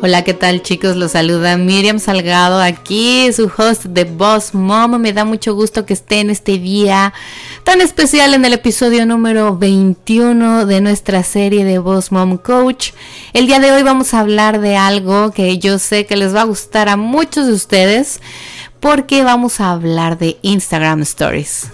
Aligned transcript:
Hola, 0.00 0.22
¿qué 0.22 0.32
tal 0.32 0.62
chicos? 0.62 0.94
Los 0.94 1.12
saluda 1.12 1.56
Miriam 1.56 1.98
Salgado 1.98 2.60
aquí, 2.60 3.32
su 3.32 3.50
host 3.56 3.86
de 3.86 4.04
Boss 4.04 4.54
Mom. 4.54 4.96
Me 4.96 5.12
da 5.12 5.24
mucho 5.24 5.56
gusto 5.56 5.84
que 5.86 5.92
estén 5.92 6.30
este 6.30 6.56
día 6.58 7.12
tan 7.64 7.80
especial 7.80 8.32
en 8.34 8.44
el 8.44 8.52
episodio 8.52 9.06
número 9.06 9.58
21 9.58 10.66
de 10.66 10.80
nuestra 10.80 11.24
serie 11.24 11.64
de 11.64 11.80
Boss 11.80 12.12
Mom 12.12 12.36
Coach. 12.38 12.92
El 13.32 13.48
día 13.48 13.58
de 13.58 13.72
hoy 13.72 13.82
vamos 13.82 14.14
a 14.14 14.20
hablar 14.20 14.60
de 14.60 14.76
algo 14.76 15.32
que 15.32 15.58
yo 15.58 15.80
sé 15.80 16.06
que 16.06 16.16
les 16.16 16.32
va 16.32 16.42
a 16.42 16.44
gustar 16.44 16.88
a 16.88 16.96
muchos 16.96 17.48
de 17.48 17.54
ustedes 17.54 18.20
porque 18.78 19.24
vamos 19.24 19.60
a 19.60 19.72
hablar 19.72 20.16
de 20.16 20.38
Instagram 20.42 21.02
Stories. 21.02 21.72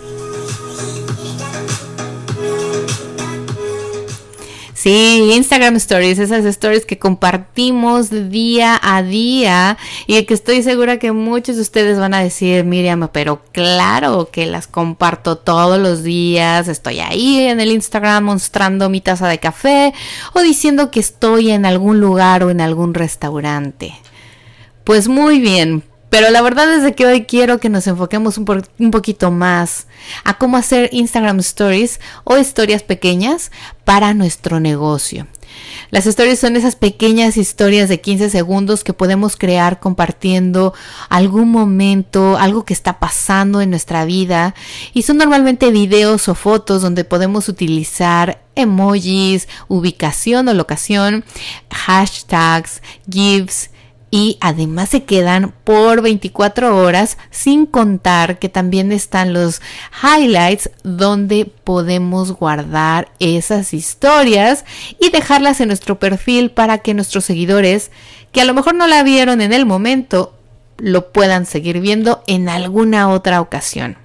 Sí, 4.85 5.33
Instagram 5.35 5.77
Stories, 5.77 6.19
esas 6.19 6.45
stories 6.45 6.85
que 6.85 6.99
compartimos 6.99 8.11
día 8.29 8.79
a 8.83 9.03
día 9.03 9.79
y 10.07 10.23
que 10.25 10.35
estoy 10.35 10.63
segura 10.63 10.99
que 10.99 11.11
muchos 11.11 11.57
de 11.57 11.63
ustedes 11.63 11.99
van 11.99 12.13
a 12.13 12.21
decir, 12.21 12.67
Miriam, 12.67 13.09
pero 13.11 13.41
claro 13.53 14.29
que 14.31 14.45
las 14.45 14.67
comparto 14.67 15.39
todos 15.39 15.79
los 15.79 16.03
días, 16.03 16.69
estoy 16.69 17.01
ahí 17.01 17.47
en 17.47 17.61
el 17.61 17.71
Instagram 17.71 18.25
mostrando 18.25 18.91
mi 18.91 19.01
taza 19.01 19.27
de 19.27 19.39
café 19.39 19.95
o 20.35 20.43
diciendo 20.43 20.91
que 20.91 21.01
estoy 21.01 21.51
en 21.53 21.65
algún 21.65 21.99
lugar 21.99 22.45
o 22.45 22.51
en 22.51 22.61
algún 22.61 22.93
restaurante. 22.93 23.95
Pues 24.85 25.09
muy 25.09 25.41
bien, 25.41 25.83
pero 26.15 26.31
la 26.31 26.43
verdad 26.43 26.73
es 26.73 26.95
que 26.95 27.07
hoy 27.07 27.25
quiero 27.25 27.59
que 27.59 27.69
nos 27.69 27.89
enfoquemos 27.89 28.39
un, 28.39 28.63
un, 28.79 28.91
poquito 28.93 29.33
más 29.33 29.89
a 30.23 30.39
cómo 30.39 30.57
hacer 30.57 30.89
Instagram 30.93 31.41
Stories 31.41 31.99
o 32.23 32.39
historias 32.39 32.85
pequeñas 32.85 33.51
para 33.85 34.15
nuestro 34.15 34.61
negocio. 34.61 35.27
Las 35.91 36.07
stories 36.07 36.39
son 36.39 36.55
esas 36.55 36.77
pequeñas 36.77 37.37
historias 37.37 37.89
de 37.89 38.01
15 38.01 38.31
segundos 38.31 38.85
que 38.85 38.93
podemos 38.93 39.37
crear 39.37 39.81
compartiendo 39.81 40.73
algún 41.09 41.51
momento, 41.51 42.37
algo 42.39 42.65
que 42.65 42.75
está 42.75 43.01
pasando 43.01 43.61
en 43.61 43.71
nuestra 43.71 44.05
vida 44.05 44.55
y 44.93 45.03
son 45.03 45.17
normalmente 45.17 45.73
videos 45.73 46.29
o 46.29 46.37
fotos 46.37 46.81
donde 46.81 47.03
podemos 47.03 47.49
utilizar 47.49 48.41
emojis, 48.55 49.49
ubicación 49.67 50.47
o 50.47 50.55
locación, 50.55 51.25
hashtags, 51.73 52.83
GIFs, 53.11 53.71
y 54.15 54.39
además 54.41 54.91
se 54.91 55.03
quedan 55.03 55.53
por 55.65 56.01
24 56.01 56.77
horas 56.77 57.19
sin 57.33 57.67
contar 57.67 58.39
que 58.39 58.49
también 58.49 58.93
están 58.93 59.33
los 59.33 59.61
highlights 60.05 60.71
donde 60.85 61.47
podemos 61.47 62.31
guardar 62.31 63.11
esas 63.19 63.75
historias 63.75 64.65
y 65.01 65.11
dejarlas 65.11 65.61
en 65.61 65.67
nuestro 65.67 65.99
perfil 65.99 66.53
para 66.53 66.79
que 66.79 66.95
nuestros 66.95 67.25
seguidores 67.25 67.91
que 68.31 68.41
a 68.41 68.45
lo 68.45 68.55
mejor 68.55 68.77
no 68.77 68.87
la 68.87 69.03
vieron 69.03 69.41
en 69.41 69.53
el 69.53 69.67
momento 69.67 70.33
lo 70.79 71.11
puedan 71.11 71.45
seguir 71.45 71.81
viendo 71.81 72.23
en 72.29 72.49
alguna 72.49 73.09
otra 73.09 73.41
ocasión. 73.41 74.04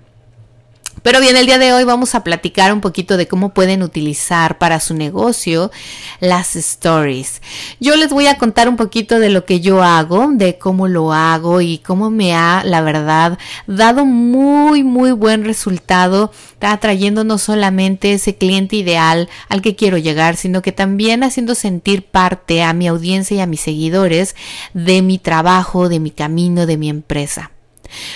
Pero 1.01 1.21
bien, 1.21 1.37
el 1.37 1.45
día 1.45 1.57
de 1.59 1.71
hoy 1.71 1.85
vamos 1.85 2.13
a 2.13 2.23
platicar 2.23 2.73
un 2.73 2.81
poquito 2.81 3.15
de 3.15 3.27
cómo 3.27 3.53
pueden 3.53 3.83
utilizar 3.83 4.57
para 4.57 4.79
su 4.79 4.93
negocio 4.93 5.71
las 6.19 6.55
stories. 6.55 7.41
Yo 7.79 7.95
les 7.95 8.09
voy 8.09 8.27
a 8.27 8.37
contar 8.37 8.67
un 8.67 8.75
poquito 8.75 9.19
de 9.19 9.29
lo 9.29 9.45
que 9.45 9.61
yo 9.61 9.81
hago, 9.81 10.29
de 10.31 10.57
cómo 10.57 10.87
lo 10.87 11.13
hago 11.13 11.61
y 11.61 11.77
cómo 11.77 12.09
me 12.09 12.35
ha, 12.35 12.63
la 12.65 12.81
verdad, 12.81 13.37
dado 13.67 14.05
muy, 14.05 14.83
muy 14.83 15.11
buen 15.11 15.45
resultado, 15.45 16.31
atrayendo 16.59 17.23
no 17.23 17.37
solamente 17.37 18.13
ese 18.13 18.35
cliente 18.35 18.75
ideal 18.75 19.29
al 19.47 19.61
que 19.61 19.75
quiero 19.75 19.97
llegar, 19.97 20.35
sino 20.35 20.61
que 20.61 20.71
también 20.71 21.23
haciendo 21.23 21.55
sentir 21.55 22.03
parte 22.03 22.61
a 22.63 22.73
mi 22.73 22.87
audiencia 22.87 23.37
y 23.37 23.39
a 23.39 23.45
mis 23.45 23.61
seguidores 23.61 24.35
de 24.73 25.01
mi 25.01 25.17
trabajo, 25.17 25.87
de 25.87 25.99
mi 25.99 26.11
camino, 26.11 26.65
de 26.65 26.77
mi 26.77 26.89
empresa. 26.89 27.51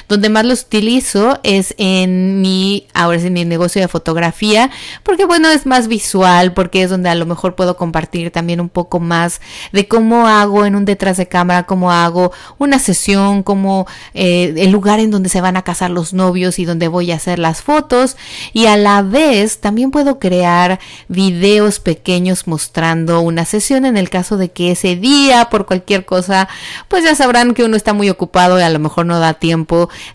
Donde 0.07 0.29
más 0.29 0.45
los 0.45 0.61
utilizo 0.61 1.39
es 1.44 1.73
en 1.78 2.41
mi, 2.41 2.88
ahora 2.94 3.19
en 3.22 3.34
mi 3.34 3.45
negocio 3.45 3.81
de 3.81 3.88
fotografía, 3.88 4.69
porque 5.03 5.25
bueno, 5.25 5.50
es 5.50 5.66
más 5.66 5.88
visual, 5.88 6.53
porque 6.53 6.84
es 6.84 6.89
donde 6.89 7.09
a 7.09 7.16
lo 7.16 7.25
mejor 7.25 7.56
puedo 7.56 7.78
compartir 7.78 8.31
también 8.31 8.59
un 8.59 8.69
poco 8.69 9.00
más 9.00 9.41
de 9.72 9.88
cómo 9.88 10.28
hago 10.28 10.66
en 10.66 10.75
un 10.75 10.85
detrás 10.85 11.17
de 11.17 11.28
cámara, 11.28 11.63
cómo 11.63 11.91
hago 11.91 12.31
una 12.57 12.79
sesión, 12.79 13.44
como 13.44 13.88
eh, 14.13 14.53
el 14.57 14.72
lugar 14.72 15.00
en 15.00 15.12
donde 15.12 15.29
se 15.29 15.41
van 15.41 15.57
a 15.57 15.63
casar 15.63 15.91
los 15.91 16.13
novios 16.13 16.59
y 16.59 16.66
donde 16.66 16.88
voy 16.88 17.12
a 17.12 17.16
hacer 17.16 17.39
las 17.39 17.62
fotos. 17.62 18.17
Y 18.53 18.66
a 18.67 18.78
la 18.78 19.01
vez 19.01 19.59
también 19.59 19.91
puedo 19.91 20.19
crear 20.19 20.79
videos 21.07 21.79
pequeños 21.79 22.47
mostrando 22.47 23.22
una 23.22 23.45
sesión 23.45 23.85
en 23.85 23.97
el 23.97 24.09
caso 24.09 24.38
de 24.38 24.51
que 24.51 24.72
ese 24.72 24.95
día, 24.95 25.50
por 25.50 25.66
cualquier 25.66 26.06
cosa, 26.06 26.47
pues 26.88 27.03
ya 27.03 27.16
sabrán 27.16 27.53
que 27.53 27.63
uno 27.63 27.75
está 27.75 27.94
muy 27.94 28.09
ocupado 28.09 28.59
y 28.59 28.63
a 28.63 28.69
lo 28.69 28.79
mejor 28.79 29.06
no 29.06 29.19
da 29.19 29.33
tiempo 29.33 29.62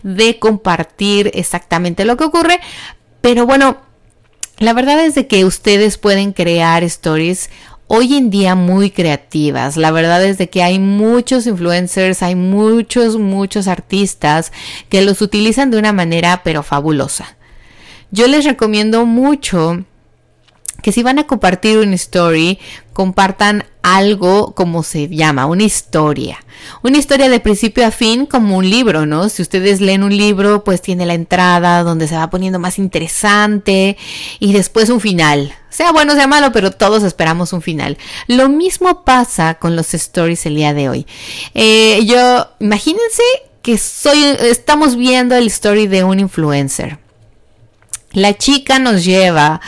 de 0.03 0.39
compartir 0.39 1.31
exactamente 1.33 2.05
lo 2.05 2.17
que 2.17 2.25
ocurre. 2.25 2.59
Pero 3.21 3.45
bueno, 3.45 3.77
la 4.57 4.73
verdad 4.73 5.03
es 5.03 5.15
de 5.15 5.27
que 5.27 5.45
ustedes 5.45 5.97
pueden 5.97 6.33
crear 6.33 6.83
stories 6.83 7.49
hoy 7.87 8.15
en 8.15 8.29
día 8.29 8.55
muy 8.55 8.91
creativas. 8.91 9.75
La 9.75 9.91
verdad 9.91 10.23
es 10.23 10.37
de 10.37 10.49
que 10.49 10.63
hay 10.63 10.79
muchos 10.79 11.47
influencers, 11.47 12.21
hay 12.21 12.35
muchos, 12.35 13.17
muchos 13.17 13.67
artistas 13.67 14.51
que 14.89 15.01
los 15.01 15.21
utilizan 15.21 15.71
de 15.71 15.79
una 15.79 15.91
manera 15.91 16.41
pero 16.43 16.61
fabulosa. 16.61 17.35
Yo 18.11 18.27
les 18.27 18.45
recomiendo 18.45 19.05
mucho 19.05 19.85
que 20.81 20.91
si 20.91 21.03
van 21.03 21.19
a 21.19 21.27
compartir 21.27 21.77
una 21.77 21.95
story, 21.95 22.59
compartan 22.93 23.65
algo 23.81 24.53
como 24.55 24.83
se 24.83 25.07
llama, 25.07 25.45
una 25.45 25.63
historia. 25.63 26.37
Una 26.83 26.97
historia 26.97 27.29
de 27.29 27.39
principio 27.39 27.85
a 27.85 27.91
fin 27.91 28.25
como 28.25 28.57
un 28.57 28.69
libro, 28.69 29.05
¿no? 29.05 29.29
Si 29.29 29.41
ustedes 29.41 29.79
leen 29.79 30.03
un 30.03 30.15
libro, 30.15 30.63
pues 30.63 30.81
tiene 30.81 31.05
la 31.05 31.13
entrada 31.13 31.83
donde 31.83 32.07
se 32.07 32.17
va 32.17 32.29
poniendo 32.29 32.59
más 32.59 32.77
interesante 32.77 33.97
y 34.39 34.53
después 34.53 34.89
un 34.89 34.99
final. 34.99 35.53
Sea 35.69 35.91
bueno, 35.91 36.13
sea 36.15 36.27
malo, 36.27 36.51
pero 36.51 36.71
todos 36.71 37.03
esperamos 37.03 37.53
un 37.53 37.61
final. 37.61 37.97
Lo 38.27 38.49
mismo 38.49 39.05
pasa 39.05 39.55
con 39.55 39.75
los 39.75 39.93
stories 39.93 40.45
el 40.45 40.55
día 40.55 40.73
de 40.73 40.89
hoy. 40.89 41.07
Eh, 41.53 42.01
yo, 42.05 42.49
imagínense 42.59 43.23
que 43.61 43.77
soy, 43.77 44.21
estamos 44.41 44.95
viendo 44.95 45.35
el 45.35 45.47
story 45.47 45.87
de 45.87 46.03
un 46.03 46.19
influencer. 46.19 46.99
La 48.11 48.37
chica 48.37 48.79
nos 48.79 49.05
lleva 49.05 49.61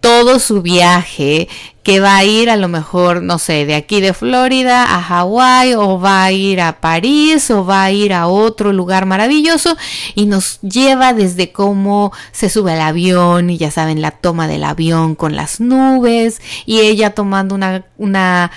todo 0.00 0.38
su 0.38 0.62
viaje, 0.62 1.48
que 1.82 2.00
va 2.00 2.18
a 2.18 2.24
ir 2.24 2.50
a 2.50 2.56
lo 2.56 2.68
mejor, 2.68 3.22
no 3.22 3.38
sé, 3.38 3.64
de 3.64 3.74
aquí 3.74 4.02
de 4.02 4.12
Florida 4.12 4.94
a 4.94 5.00
Hawái 5.00 5.74
o 5.74 5.98
va 5.98 6.24
a 6.24 6.32
ir 6.32 6.60
a 6.60 6.80
París 6.80 7.50
o 7.50 7.64
va 7.64 7.84
a 7.84 7.90
ir 7.90 8.12
a 8.12 8.26
otro 8.26 8.74
lugar 8.74 9.06
maravilloso 9.06 9.74
y 10.14 10.26
nos 10.26 10.60
lleva 10.60 11.14
desde 11.14 11.50
cómo 11.50 12.12
se 12.30 12.50
sube 12.50 12.72
al 12.72 12.82
avión 12.82 13.48
y 13.48 13.56
ya 13.56 13.70
saben 13.70 14.02
la 14.02 14.10
toma 14.10 14.48
del 14.48 14.64
avión 14.64 15.14
con 15.14 15.34
las 15.34 15.60
nubes 15.60 16.42
y 16.66 16.80
ella 16.80 17.14
tomando 17.14 17.54
una, 17.54 17.86
una 17.96 18.50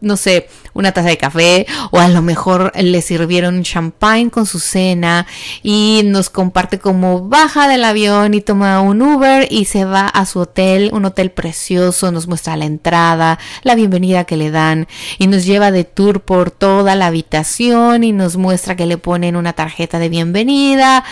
no 0.00 0.16
sé, 0.16 0.48
una 0.74 0.92
taza 0.92 1.08
de 1.08 1.16
café 1.16 1.66
o 1.90 1.98
a 1.98 2.08
lo 2.08 2.22
mejor 2.22 2.72
le 2.76 3.02
sirvieron 3.02 3.62
champagne 3.62 4.30
con 4.30 4.46
su 4.46 4.60
cena 4.60 5.26
y 5.62 6.02
nos 6.04 6.30
comparte 6.30 6.78
cómo 6.78 7.28
baja 7.28 7.68
del 7.68 7.84
avión 7.84 8.34
y 8.34 8.40
toma 8.40 8.80
un 8.80 9.02
Uber 9.02 9.48
y 9.50 9.64
se 9.64 9.84
va 9.84 10.06
a 10.06 10.24
su 10.26 10.40
hotel, 10.40 10.90
un 10.92 11.04
hotel 11.04 11.30
precioso, 11.30 12.12
nos 12.12 12.28
muestra 12.28 12.56
la 12.56 12.66
entrada, 12.66 13.38
la 13.62 13.74
bienvenida 13.74 14.24
que 14.24 14.36
le 14.36 14.50
dan 14.50 14.86
y 15.18 15.26
nos 15.26 15.44
lleva 15.44 15.70
de 15.70 15.84
tour 15.84 16.20
por 16.20 16.50
toda 16.50 16.94
la 16.94 17.06
habitación 17.06 18.04
y 18.04 18.12
nos 18.12 18.36
muestra 18.36 18.76
que 18.76 18.86
le 18.86 18.98
ponen 18.98 19.36
una 19.36 19.52
tarjeta 19.52 19.98
de 19.98 20.08
bienvenida 20.08 21.04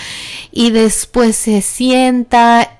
y 0.52 0.70
después 0.70 1.36
se 1.36 1.60
sienta 1.62 2.78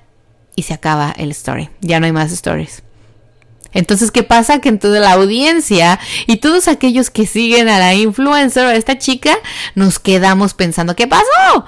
y 0.55 0.63
se 0.63 0.73
acaba 0.73 1.13
el 1.17 1.31
story. 1.31 1.69
Ya 1.81 1.99
no 1.99 2.05
hay 2.05 2.11
más 2.11 2.31
stories. 2.31 2.86
Entonces, 3.73 4.11
¿qué 4.11 4.23
pasa? 4.23 4.59
Que 4.59 4.69
en 4.69 4.79
toda 4.79 4.99
la 4.99 5.13
audiencia 5.13 5.99
y 6.25 6.37
todos 6.37 6.67
aquellos 6.67 7.09
que 7.09 7.25
siguen 7.25 7.69
a 7.69 7.79
la 7.79 7.93
influencer, 7.93 8.65
a 8.65 8.75
esta 8.75 8.97
chica, 8.97 9.37
nos 9.75 9.99
quedamos 9.99 10.53
pensando, 10.53 10.95
¿qué 10.95 11.07
pasó? 11.07 11.65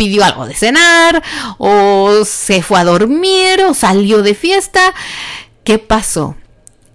pidió 0.00 0.24
algo 0.24 0.46
de 0.46 0.54
cenar, 0.54 1.22
o 1.58 2.24
se 2.24 2.62
fue 2.62 2.78
a 2.80 2.84
dormir, 2.84 3.62
o 3.68 3.74
salió 3.74 4.22
de 4.22 4.34
fiesta. 4.34 4.94
¿Qué 5.62 5.78
pasó? 5.78 6.36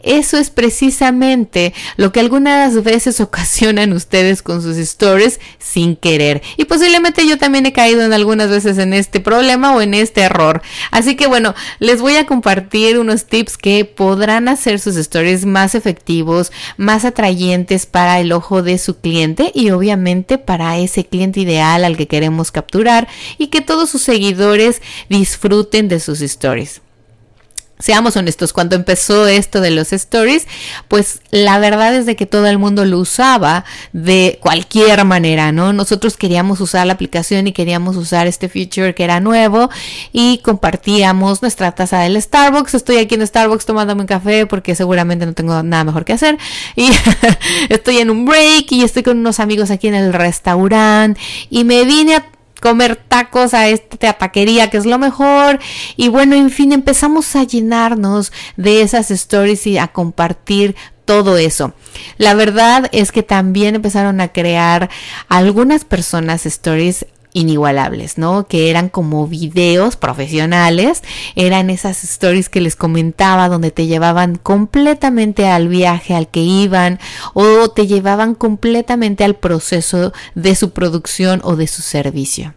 Eso 0.06 0.38
es 0.38 0.52
precisamente 0.52 1.74
lo 1.98 2.12
que 2.12 2.19
algunas 2.19 2.84
veces 2.84 3.19
ocasionan 3.19 3.92
ustedes 3.92 4.44
con 4.44 4.62
sus 4.62 4.78
stories 4.78 5.40
sin 5.57 5.96
querer. 5.96 6.44
Y 6.57 6.66
posiblemente 6.66 7.28
yo 7.28 7.40
también 7.40 7.66
he 7.66 7.74
caído 7.74 8.04
en 8.04 8.13
algunas 8.13 8.50
veces 8.50 8.78
en 8.78 8.94
este 8.94 9.19
problema 9.19 9.75
o 9.75 9.81
en 9.81 9.96
este 9.96 10.22
error. 10.22 10.62
Así 10.92 11.16
que 11.16 11.25
bueno, 11.25 11.56
les 11.80 12.02
voy 12.02 12.18
a 12.18 12.28
compartir 12.28 13.00
unos 13.00 13.25
tips 13.25 13.57
que 13.57 13.84
podrán 13.84 14.48
hacer 14.48 14.80
sus 14.80 14.96
stories 14.96 15.46
más 15.46 15.74
efectivos, 15.74 16.51
más 16.78 17.04
atrayentes 17.04 17.88
para 17.88 18.19
el 18.19 18.31
ojo 18.31 18.62
de 18.62 18.78
su 18.78 19.00
cliente 19.00 19.51
y 19.56 19.72
obviamente 19.72 20.38
para 20.38 20.78
ese 20.78 21.06
cliente 21.06 21.40
ideal 21.40 21.84
al 21.84 21.98
que 21.98 22.08
queremos 22.08 22.51
capturar 22.51 23.08
y 23.40 23.48
que 23.48 23.62
todos 23.62 23.90
sus 23.90 24.04
seguidores 24.04 24.84
disfruten 25.10 25.88
de 25.88 26.00
sus 26.00 26.22
stories. 26.22 26.85
Seamos 27.77 28.16
honestos, 28.16 28.54
cuando 28.54 28.77
empezó 28.77 29.27
esto 29.27 29.60
de 29.60 29.69
los 29.69 29.92
stories, 29.92 30.48
pues 30.88 31.19
la 31.31 31.60
verdad 31.60 31.94
es 31.94 32.06
de 32.06 32.16
que 32.16 32.25
todo 32.25 32.48
el 32.48 32.57
mundo 32.57 32.86
lo 32.86 33.00
usaba 33.00 33.66
de 33.92 34.39
cualquier 34.42 35.04
manera, 35.04 35.51
¿no? 35.51 35.74
Nosotros 35.74 36.16
queríamos 36.16 36.62
usar 36.62 36.88
la 36.88 36.94
aplicación 36.94 37.48
y 37.48 37.51
queríamos 37.51 37.98
usar 37.98 38.27
este 38.27 38.48
feature 38.48 38.95
que 38.95 39.04
era 39.04 39.19
nuevo 39.19 39.69
y 40.13 40.38
compartíamos 40.38 41.42
nuestra 41.42 41.74
taza 41.74 42.00
del 42.00 42.22
Starbucks. 42.22 42.75
Estoy 42.75 42.95
aquí 42.98 43.16
en 43.16 43.27
Starbucks 43.27 43.66
tomándome 43.66 44.01
un 44.01 44.07
café 44.07 44.45
porque 44.45 44.74
seguramente 44.74 45.25
no 45.25 45.33
tengo 45.33 45.62
nada 45.62 45.83
mejor 45.83 46.06
que 46.06 46.13
hacer 46.13 46.38
y 46.77 46.89
estoy 47.69 47.98
en 47.98 48.10
un 48.10 48.25
break 48.25 48.72
y 48.72 48.83
estoy 48.83 49.04
con 49.04 49.18
unos 49.18 49.42
amigos 49.42 49.69
aquí 49.69 49.89
en 49.89 49.95
el 49.95 50.13
restaurante 50.13 51.19
y 51.50 51.66
me 51.66 51.83
vine 51.83 52.16
a 52.16 52.35
comer 52.65 52.95
tacos 52.95 53.53
a 53.53 53.67
esta 53.67 54.13
taquería 54.13 54.71
que 54.71 54.77
es 54.77 54.88
lo 54.88 54.97
mejor 54.97 55.59
y 55.95 56.07
bueno, 56.07 56.35
en 56.35 56.50
fin, 56.50 56.71
empezamos 56.71 57.35
a 57.35 57.44
llenarnos 57.44 58.31
de 58.57 58.81
esas 58.81 59.12
stories 59.12 59.67
y 59.67 59.77
a 59.77 59.89
compartir 59.89 60.75
todo 61.06 61.38
eso. 61.38 61.75
La 62.17 62.33
verdad 62.33 62.89
es 62.91 63.12
que 63.12 63.21
también 63.21 63.75
empezaron 63.75 64.19
a 64.19 64.29
crear 64.29 64.89
algunas 65.29 65.85
personas 65.85 66.47
stories 66.47 67.06
inigualables, 67.36 68.18
¿no? 68.18 68.48
Que 68.48 68.70
eran 68.72 68.90
como 68.90 69.28
videos 69.28 69.98
profesionales, 69.98 71.04
eran 71.36 71.70
esas 71.70 72.04
stories 72.04 72.50
que 72.50 72.62
les 72.62 72.76
comentaba 72.76 73.50
donde 73.50 73.72
te 73.72 73.86
llevaban 73.86 74.38
completamente 74.38 75.48
al 75.48 75.68
viaje 75.68 76.16
al 76.16 76.30
que 76.30 76.40
iban 76.40 77.00
o 77.34 77.70
te 77.70 77.86
llevaban 77.86 78.36
completamente 78.36 79.24
al 79.24 79.36
proceso 79.36 80.14
de 80.34 80.56
su 80.56 80.72
producción 80.72 81.42
o 81.44 81.56
de 81.56 81.68
su 81.68 81.82
servicio. 81.82 82.56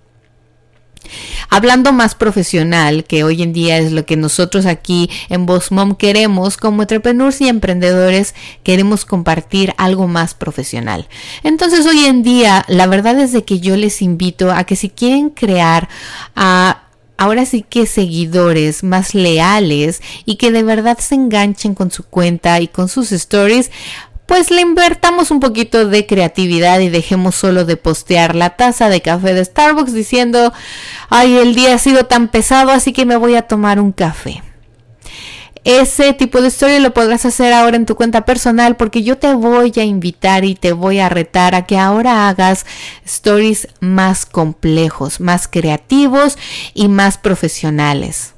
Hablando 1.50 1.93
más 1.93 2.15
profesional, 2.15 3.05
que 3.05 3.25
hoy 3.25 3.43
en 3.43 3.53
día 3.53 3.79
es 3.79 3.93
lo 3.93 4.05
que 4.05 4.17
nosotros 4.17 4.67
aquí 4.67 5.11
en 5.29 5.47
Boss 5.47 5.73
Mom 5.73 5.95
queremos, 5.95 6.56
como 6.56 6.83
entrepreneurs 6.83 7.41
y 7.41 7.49
emprendedores, 7.49 8.35
queremos 8.62 9.05
compartir 9.05 9.75
algo 9.79 10.06
más 10.09 10.35
profesional. 10.35 11.09
Entonces, 11.43 11.87
hoy 11.87 12.05
en 12.05 12.23
día, 12.23 12.65
la 12.69 12.87
verdad 12.87 13.19
es 13.19 13.33
de 13.33 13.45
que 13.45 13.61
yo 13.61 13.77
les 13.77 14.03
invito 14.03 14.53
a 14.53 14.65
que 14.65 14.77
si 14.77 14.91
quieren 14.91 15.31
crear 15.31 15.89
a 16.37 16.83
ahora 17.19 17.44
sí 17.44 17.65
que 17.69 17.85
seguidores 17.85 18.85
más 18.85 19.12
leales 19.12 20.01
y 20.25 20.37
que 20.37 20.53
de 20.53 20.62
verdad 20.62 20.99
se 20.99 21.17
enganchen 21.17 21.75
con 21.75 21.91
su 21.91 22.05
cuenta 22.05 22.61
y 22.61 22.69
con 22.69 22.89
sus 22.89 23.11
stories, 23.12 23.71
pues 24.29 24.51
le 24.51 24.61
invertamos 24.61 25.31
un 25.31 25.41
poquito 25.41 25.89
de 25.89 26.05
creatividad 26.05 26.81
y 26.81 26.91
dejemos 26.91 27.35
solo 27.35 27.65
de 27.65 27.79
postear 27.79 28.37
la 28.37 28.51
taza 28.51 28.91
de 28.91 29.01
café 29.01 29.33
de 29.33 29.43
Starbucks 29.43 29.95
diciendo, 29.95 30.53
ay, 31.09 31.39
el 31.39 31.55
día 31.55 31.75
ha 31.75 31.79
sido 31.79 32.05
tan 32.05 32.29
pesado, 32.29 32.71
así 32.71 32.93
que 32.93 33.07
me 33.07 33.17
voy 33.17 33.37
a 33.37 33.49
tomar 33.49 33.81
un 33.81 33.91
café. 33.91 34.43
Ese 35.65 36.13
tipo 36.13 36.43
de 36.43 36.49
historia 36.49 36.79
lo 36.79 36.93
podrás 36.93 37.25
hacer 37.25 37.55
ahora 37.55 37.77
en 37.77 37.87
tu 37.87 37.97
cuenta 37.97 38.27
personal 38.27 38.77
porque 38.77 39.03
yo 39.03 39.17
te 39.17 39.33
voy 39.33 39.73
a 39.77 39.85
invitar 39.85 40.45
y 40.45 40.55
te 40.55 40.73
voy 40.73 40.99
a 40.99 41.09
retar 41.09 41.55
a 41.55 41.65
que 41.65 41.79
ahora 41.79 42.29
hagas 42.29 42.67
stories 43.07 43.69
más 43.81 44.27
complejos, 44.27 45.21
más 45.21 45.49
creativos 45.49 46.37
y 46.75 46.89
más 46.89 47.17
profesionales. 47.17 48.35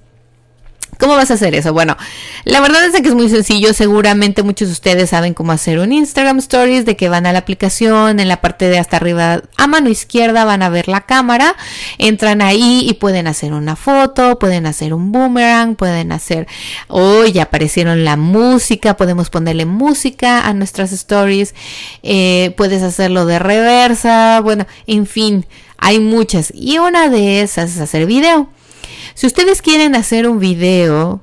¿Cómo 1.00 1.16
vas 1.16 1.30
a 1.30 1.34
hacer 1.34 1.54
eso? 1.54 1.72
Bueno, 1.72 1.96
la 2.44 2.60
verdad 2.60 2.84
es 2.84 3.00
que 3.00 3.08
es 3.08 3.14
muy 3.14 3.30
sencillo. 3.30 3.72
Seguramente 3.72 4.42
muchos 4.42 4.68
de 4.68 4.72
ustedes 4.72 5.08
saben 5.08 5.32
cómo 5.32 5.50
hacer 5.52 5.78
un 5.78 5.92
Instagram 5.92 6.38
Stories, 6.38 6.84
de 6.84 6.94
que 6.94 7.08
van 7.08 7.24
a 7.24 7.32
la 7.32 7.38
aplicación, 7.38 8.20
en 8.20 8.28
la 8.28 8.42
parte 8.42 8.68
de 8.68 8.78
hasta 8.78 8.98
arriba 8.98 9.42
a 9.56 9.66
mano 9.66 9.88
izquierda 9.88 10.44
van 10.44 10.62
a 10.62 10.68
ver 10.68 10.88
la 10.88 11.00
cámara, 11.00 11.56
entran 11.96 12.42
ahí 12.42 12.86
y 12.86 12.94
pueden 12.94 13.26
hacer 13.26 13.54
una 13.54 13.76
foto, 13.76 14.38
pueden 14.38 14.66
hacer 14.66 14.92
un 14.92 15.10
boomerang, 15.10 15.74
pueden 15.74 16.12
hacer, 16.12 16.46
oh, 16.88 17.24
ya 17.24 17.44
aparecieron 17.44 18.04
la 18.04 18.18
música, 18.18 18.98
podemos 18.98 19.30
ponerle 19.30 19.64
música 19.64 20.46
a 20.46 20.52
nuestras 20.52 20.92
stories, 20.92 21.54
eh, 22.02 22.52
puedes 22.58 22.82
hacerlo 22.82 23.24
de 23.24 23.38
reversa, 23.38 24.40
bueno, 24.42 24.66
en 24.86 25.06
fin, 25.06 25.46
hay 25.78 25.98
muchas. 25.98 26.52
Y 26.54 26.76
una 26.76 27.08
de 27.08 27.40
esas 27.40 27.70
es 27.70 27.80
hacer 27.80 28.04
video. 28.04 28.50
Si 29.20 29.26
ustedes 29.26 29.60
quieren 29.60 29.96
hacer 29.96 30.26
un 30.26 30.38
video, 30.38 31.20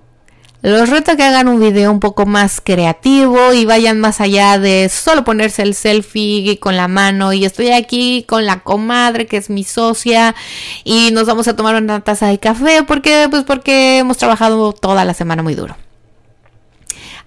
los 0.62 0.88
reto 0.88 1.14
a 1.14 1.16
que 1.16 1.24
hagan 1.24 1.48
un 1.48 1.60
video 1.60 1.92
un 1.92 2.00
poco 2.00 2.28
más 2.28 2.62
creativo 2.62 3.54
y 3.54 3.66
vayan 3.66 4.00
más 4.00 4.22
allá 4.22 4.60
de 4.60 4.88
solo 4.90 5.24
ponerse 5.24 5.64
el 5.64 5.74
selfie 5.74 6.60
con 6.60 6.78
la 6.78 6.88
mano 6.88 7.34
y 7.34 7.44
estoy 7.44 7.72
aquí 7.72 8.24
con 8.30 8.46
la 8.46 8.60
comadre 8.60 9.26
que 9.26 9.38
es 9.38 9.50
mi 9.50 9.64
socia 9.64 10.36
y 10.84 11.10
nos 11.12 11.26
vamos 11.26 11.48
a 11.48 11.56
tomar 11.56 11.74
una 11.82 12.02
taza 12.02 12.28
de 12.28 12.38
café 12.38 12.84
porque 12.84 13.26
pues 13.32 13.44
porque 13.46 13.98
hemos 13.98 14.18
trabajado 14.18 14.74
toda 14.74 15.04
la 15.04 15.16
semana 15.16 15.42
muy 15.42 15.56
duro. 15.56 15.76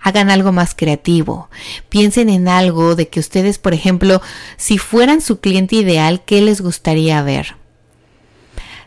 Hagan 0.00 0.30
algo 0.30 0.52
más 0.52 0.76
creativo. 0.76 1.50
Piensen 1.88 2.28
en 2.28 2.46
algo 2.46 2.94
de 2.94 3.08
que 3.08 3.18
ustedes, 3.18 3.58
por 3.58 3.74
ejemplo, 3.74 4.22
si 4.56 4.78
fueran 4.78 5.20
su 5.20 5.40
cliente 5.40 5.74
ideal, 5.74 6.22
¿qué 6.24 6.40
les 6.40 6.60
gustaría 6.60 7.20
ver? 7.22 7.59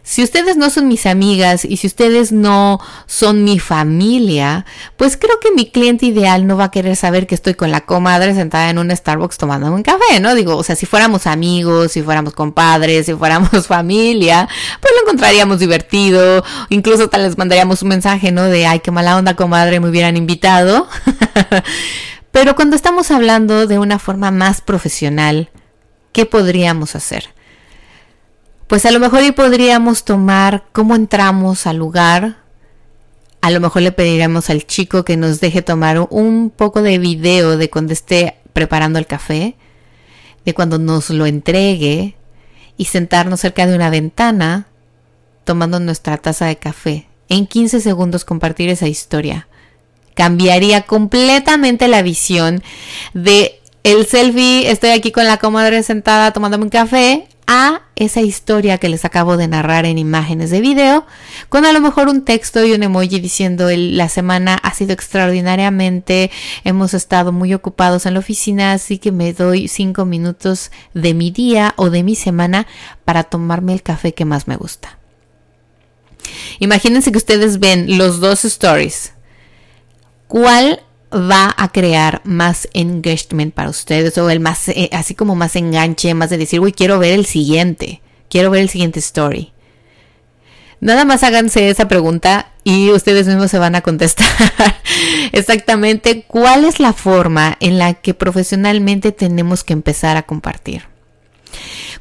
Si 0.06 0.22
ustedes 0.22 0.58
no 0.58 0.70
son 0.70 0.90
mis 0.90 1.06
amigas 1.06 1.64
y 1.64 1.78
si 1.78 1.88
ustedes 1.88 2.34
no 2.34 2.82
son 3.06 3.46
mi 3.46 3.58
familia, 3.58 4.66
pues 4.98 5.16
creo 5.16 5.40
que 5.40 5.54
mi 5.54 5.72
cliente 5.72 6.06
ideal 6.06 6.46
no 6.46 6.58
va 6.58 6.66
a 6.66 6.72
querer 6.72 6.98
saber 6.98 7.26
que 7.26 7.36
estoy 7.36 7.54
con 7.54 7.72
la 7.72 7.86
comadre 7.86 8.36
sentada 8.36 8.70
en 8.70 8.80
un 8.80 8.94
Starbucks 8.94 9.38
tomando 9.38 9.72
un 9.72 9.82
café, 9.82 10.20
¿no? 10.20 10.36
Digo, 10.36 10.58
o 10.58 10.64
sea, 10.64 10.76
si 10.76 10.86
fuéramos 10.86 11.26
amigos, 11.26 11.94
si 11.94 12.02
fuéramos 12.02 12.34
compadres, 12.34 13.06
si 13.06 13.14
fuéramos 13.14 13.66
familia, 13.68 14.50
pues 14.82 14.94
lo 14.94 15.04
encontraríamos 15.04 15.60
divertido. 15.60 16.44
Incluso 16.68 17.08
tal 17.08 17.24
les 17.24 17.38
mandaríamos 17.38 17.82
un 17.82 17.88
mensaje, 17.88 18.34
¿no? 18.34 18.44
De, 18.44 18.68
ay, 18.68 18.82
qué 18.82 18.92
mala 18.92 19.16
onda, 19.16 19.38
comadre, 19.38 19.80
me 19.80 19.88
hubieran 19.88 20.18
invitado. 20.18 20.90
Pero 22.34 22.56
cuando 22.56 22.76
estamos 22.76 23.10
hablando 23.10 23.68
de 23.68 23.80
una 23.80 24.00
forma 24.00 24.32
más 24.32 24.60
profesional, 24.60 25.50
¿qué 26.12 26.26
podríamos 26.26 26.94
hacer? 26.96 27.30
Pues 28.68 28.86
a 28.86 28.92
lo 28.92 29.00
mejor 29.00 29.24
y 29.24 29.32
podríamos 29.32 30.04
tomar 30.04 30.64
cómo 30.72 30.96
entramos 30.96 31.68
al 31.68 31.78
lugar. 31.78 32.38
A 33.42 33.52
lo 33.52 33.60
mejor 33.60 33.82
le 33.82 33.92
pediremos 33.92 34.50
al 34.50 34.66
chico 34.66 35.04
que 35.04 35.18
nos 35.18 35.40
deje 35.40 35.62
tomar 35.62 36.08
un 36.10 36.50
poco 36.50 36.82
de 36.82 36.98
video 36.98 37.58
de 37.58 37.70
cuando 37.70 37.94
esté 37.94 38.38
preparando 38.54 39.00
el 39.00 39.06
café, 39.06 39.56
de 40.46 40.54
cuando 40.54 40.80
nos 40.80 41.10
lo 41.10 41.26
entregue 41.26 42.16
y 42.78 42.86
sentarnos 42.86 43.42
cerca 43.42 43.68
de 43.68 43.76
una 43.76 43.90
ventana 43.90 44.68
tomando 45.44 45.80
nuestra 45.80 46.18
taza 46.18 46.46
de 46.46 46.56
café. 46.56 47.08
En 47.30 47.48
15 47.48 47.82
segundos 47.82 48.26
compartir 48.26 48.70
esa 48.70 48.88
historia. 48.88 49.48
Cambiaría 50.14 50.84
completamente 50.84 51.88
la 51.88 52.02
visión 52.02 52.64
de 53.14 53.60
el 53.84 54.06
selfie, 54.06 54.70
estoy 54.70 54.92
aquí 54.92 55.12
con 55.12 55.26
la 55.26 55.38
comadre 55.38 55.84
sentada 55.84 56.32
tomándome 56.32 56.64
un 56.64 56.70
café, 56.70 57.28
a 57.48 57.82
esa 57.96 58.22
historia 58.22 58.78
que 58.78 58.90
les 58.90 59.06
acabo 59.06 59.38
de 59.38 59.48
narrar 59.48 59.86
en 59.86 59.98
imágenes 59.98 60.50
de 60.50 60.62
video, 60.62 61.06
con 61.50 61.66
a 61.66 61.74
lo 61.74 61.82
mejor 61.82 62.08
un 62.08 62.26
texto 62.26 62.64
y 62.66 62.74
un 62.74 62.84
emoji 62.84 63.20
diciendo 63.20 63.68
la 63.72 64.10
semana 64.10 64.56
ha 64.56 64.74
sido 64.74 64.94
extraordinariamente, 64.94 66.32
hemos 66.64 66.94
estado 66.94 67.32
muy 67.32 67.54
ocupados 67.54 68.06
en 68.06 68.14
la 68.14 68.20
oficina, 68.20 68.74
así 68.74 68.98
que 68.98 69.12
me 69.12 69.34
doy 69.34 69.68
cinco 69.68 70.06
minutos 70.06 70.72
de 70.94 71.14
mi 71.14 71.32
día 71.32 71.74
o 71.78 71.90
de 71.90 72.04
mi 72.04 72.16
semana 72.16 72.68
para 73.06 73.24
tomarme 73.24 73.74
el 73.74 73.84
café 73.84 74.14
que 74.14 74.26
más 74.26 74.48
me 74.48 74.56
gusta. 74.56 74.98
Imagínense 76.60 77.12
que 77.12 77.18
ustedes 77.18 77.60
ven 77.60 77.98
los 77.98 78.20
dos 78.20 78.46
stories. 78.46 79.14
¿Cuál 80.28 80.82
va 81.14 81.54
a 81.58 81.72
crear 81.72 82.22
más 82.24 82.68
engagement 82.74 83.54
para 83.54 83.70
ustedes 83.70 84.18
o 84.18 84.30
el 84.30 84.40
más, 84.40 84.70
eh, 84.70 84.90
así 84.92 85.16
como 85.16 85.36
más 85.36 85.56
enganche, 85.56 86.14
más 86.14 86.30
de 86.30 86.38
decir, 86.38 86.60
uy, 86.60 86.72
quiero 86.72 87.00
ver 87.00 87.14
el 87.14 87.26
siguiente, 87.26 88.02
quiero 88.30 88.50
ver 88.50 88.62
el 88.62 88.70
siguiente 88.70 89.00
story. 89.00 89.54
Nada 90.80 91.06
más 91.06 91.24
háganse 91.24 91.70
esa 91.70 91.88
pregunta 91.88 92.52
y 92.66 92.90
ustedes 92.92 93.26
mismos 93.28 93.50
se 93.50 93.58
van 93.58 93.76
a 93.76 93.82
contestar 93.82 94.28
exactamente 95.32 96.26
cuál 96.28 96.66
es 96.66 96.82
la 96.82 96.92
forma 96.92 97.56
en 97.62 97.80
la 97.80 97.94
que 97.94 98.14
profesionalmente 98.14 99.14
tenemos 99.14 99.64
que 99.64 99.72
empezar 99.72 100.18
a 100.18 100.24
compartir. 100.24 100.84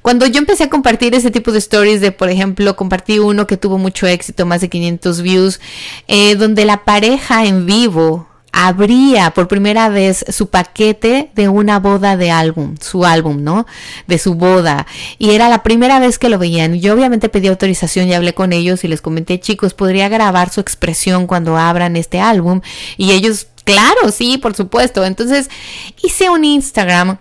Cuando 0.01 0.27
yo 0.27 0.39
empecé 0.39 0.65
a 0.65 0.71
compartir 0.71 1.15
ese 1.15 1.31
tipo 1.31 1.53
de 1.53 1.61
stories 1.61 2.01
de, 2.01 2.11
por 2.11 2.29
ejemplo, 2.29 2.75
compartí 2.75 3.21
uno 3.21 3.47
que 3.47 3.57
tuvo 3.57 3.79
mucho 3.79 4.09
éxito, 4.09 4.47
más 4.47 4.61
de 4.61 4.69
500 4.69 5.23
views, 5.23 5.61
eh, 6.09 6.35
donde 6.35 6.65
la 6.65 6.85
pareja 6.85 7.45
en 7.45 7.67
vivo 7.67 8.32
abría 8.53 9.31
por 9.31 9.49
primera 9.49 9.89
vez 9.89 10.25
su 10.29 10.49
paquete 10.49 11.31
de 11.35 11.49
una 11.49 11.81
boda 11.81 12.17
de 12.17 12.31
álbum, 12.31 12.77
su 12.81 13.05
álbum, 13.05 13.43
¿no? 13.43 13.67
De 14.07 14.19
su 14.19 14.35
boda. 14.35 14.87
Y 15.19 15.31
era 15.31 15.49
la 15.49 15.63
primera 15.63 15.99
vez 15.99 16.19
que 16.19 16.29
lo 16.29 16.39
veían. 16.39 16.75
Yo 16.75 16.93
obviamente 16.95 17.31
pedí 17.31 17.49
autorización 17.49 18.09
y 18.09 18.15
hablé 18.15 18.35
con 18.35 18.53
ellos 18.53 18.85
y 18.85 18.89
les 18.89 19.01
comenté, 19.01 19.41
chicos, 19.41 19.73
podría 19.73 20.09
grabar 20.09 20.51
su 20.51 20.61
expresión 20.61 21.27
cuando 21.27 21.57
abran 21.57 21.97
este 21.97 22.21
álbum. 22.21 22.61
Y 22.99 23.13
ellos, 23.13 23.47
claro, 23.65 24.13
sí, 24.13 24.37
por 24.37 24.55
supuesto. 24.55 25.05
Entonces 25.05 25.49
hice 26.03 26.29
un 26.29 26.45
Instagram 26.45 27.19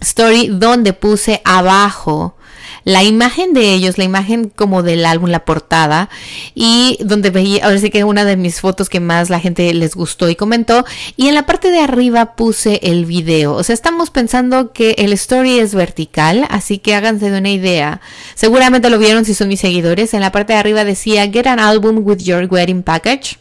story 0.00 0.48
donde 0.52 0.92
puse 0.92 1.40
abajo 1.44 2.36
la 2.84 3.02
imagen 3.02 3.54
de 3.54 3.72
ellos, 3.72 3.98
la 3.98 4.04
imagen 4.04 4.50
como 4.54 4.82
del 4.82 5.06
álbum, 5.06 5.30
la 5.30 5.44
portada, 5.44 6.08
y 6.54 6.98
donde 7.00 7.30
veía, 7.30 7.64
ahora 7.64 7.78
sí 7.78 7.90
que 7.90 8.04
una 8.04 8.24
de 8.24 8.36
mis 8.36 8.60
fotos 8.60 8.88
que 8.88 9.00
más 9.00 9.30
la 9.30 9.40
gente 9.40 9.72
les 9.74 9.94
gustó 9.94 10.28
y 10.28 10.36
comentó, 10.36 10.84
y 11.16 11.28
en 11.28 11.34
la 11.34 11.46
parte 11.46 11.70
de 11.70 11.80
arriba 11.80 12.36
puse 12.36 12.80
el 12.82 13.06
video. 13.06 13.54
O 13.54 13.62
sea, 13.62 13.74
estamos 13.74 14.10
pensando 14.10 14.72
que 14.72 14.92
el 14.98 15.12
story 15.12 15.58
es 15.58 15.74
vertical, 15.74 16.46
así 16.50 16.78
que 16.78 16.94
háganse 16.94 17.30
de 17.30 17.38
una 17.38 17.50
idea. 17.50 18.00
Seguramente 18.34 18.90
lo 18.90 18.98
vieron 18.98 19.24
si 19.24 19.34
son 19.34 19.48
mis 19.48 19.60
seguidores. 19.60 20.14
En 20.14 20.20
la 20.20 20.32
parte 20.32 20.52
de 20.52 20.58
arriba 20.58 20.84
decía, 20.84 21.30
Get 21.30 21.46
an 21.46 21.60
album 21.60 22.00
with 22.04 22.18
your 22.18 22.46
wedding 22.50 22.82
package. 22.82 23.38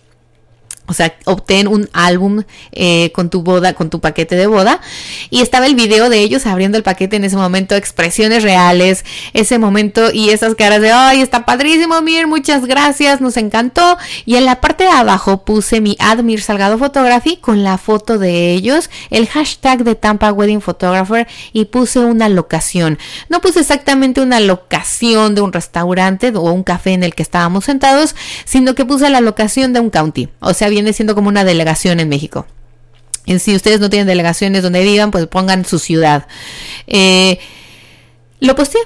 O 0.86 0.94
sea, 0.94 1.16
obtén 1.26 1.68
un 1.68 1.90
álbum 1.94 2.44
eh, 2.74 3.12
con 3.14 3.30
tu 3.30 3.42
boda, 3.42 3.74
con 3.74 3.90
tu 3.90 4.02
paquete 4.02 4.36
de 4.36 4.48
boda. 4.48 4.82
Y 5.30 5.42
estaba 5.42 5.66
el 5.66 5.76
video 5.76 6.10
de 6.10 6.20
ellos 6.20 6.46
abriendo 6.46 6.78
el 6.78 6.84
paquete 6.84 7.16
en 7.16 7.24
ese 7.24 7.38
momento, 7.38 7.76
expresiones 7.76 8.44
reales, 8.44 9.06
ese 9.34 9.60
momento 9.60 10.12
y 10.12 10.30
esas 10.32 10.56
caras 10.56 10.82
de, 10.82 10.92
ay, 10.92 11.22
está 11.22 11.46
padrísimo, 11.46 12.02
Mir, 12.02 12.28
muchas 12.28 12.66
gracias, 12.66 13.22
nos 13.22 13.38
encantó. 13.38 13.98
Y 14.26 14.36
en 14.36 14.46
la 14.46 14.60
parte 14.60 14.84
de 14.84 14.90
abajo 14.90 15.46
puse 15.46 15.80
mi 15.80 15.96
Admir 16.00 16.42
Salgado 16.42 16.78
Photography 16.78 17.38
con 17.38 17.64
la 17.64 17.78
foto 17.78 18.18
de 18.18 18.52
ellos, 18.52 18.90
el 19.10 19.28
hashtag 19.28 19.86
de 19.86 19.96
Tampa 19.96 20.34
Wedding 20.34 20.62
Photographer 20.62 21.28
y 21.54 21.66
puse 21.66 22.00
una 22.00 22.28
locación. 22.28 23.00
No 23.30 23.40
puse 23.40 23.62
exactamente 23.62 24.20
una 24.20 24.42
locación 24.42 25.36
de 25.36 25.42
un 25.42 25.54
restaurante 25.54 26.32
o 26.36 26.52
un 26.52 26.64
café 26.64 26.92
en 26.92 27.04
el 27.04 27.16
que 27.16 27.24
estábamos 27.24 27.66
sentados, 27.66 28.16
sino 28.46 28.76
que 28.76 28.86
puse 28.86 29.10
la 29.10 29.22
locación 29.22 29.72
de 29.72 29.80
un 29.80 29.90
county. 29.90 30.30
O 30.40 30.54
sea, 30.54 30.70
viene 30.74 30.94
siendo 30.94 31.16
como 31.16 31.30
una 31.30 31.44
delegación 31.44 32.00
en 32.00 32.10
México. 32.10 32.46
Y 33.26 33.40
si 33.40 33.56
ustedes 33.56 33.80
no 33.80 33.90
tienen 33.90 34.08
delegaciones 34.08 34.64
donde 34.64 34.84
vivan, 34.84 35.12
pues 35.12 35.28
pongan 35.28 35.66
su 35.66 35.80
ciudad. 35.80 36.28
Eh, 36.88 37.40
lo 38.40 38.56
posté 38.56 38.78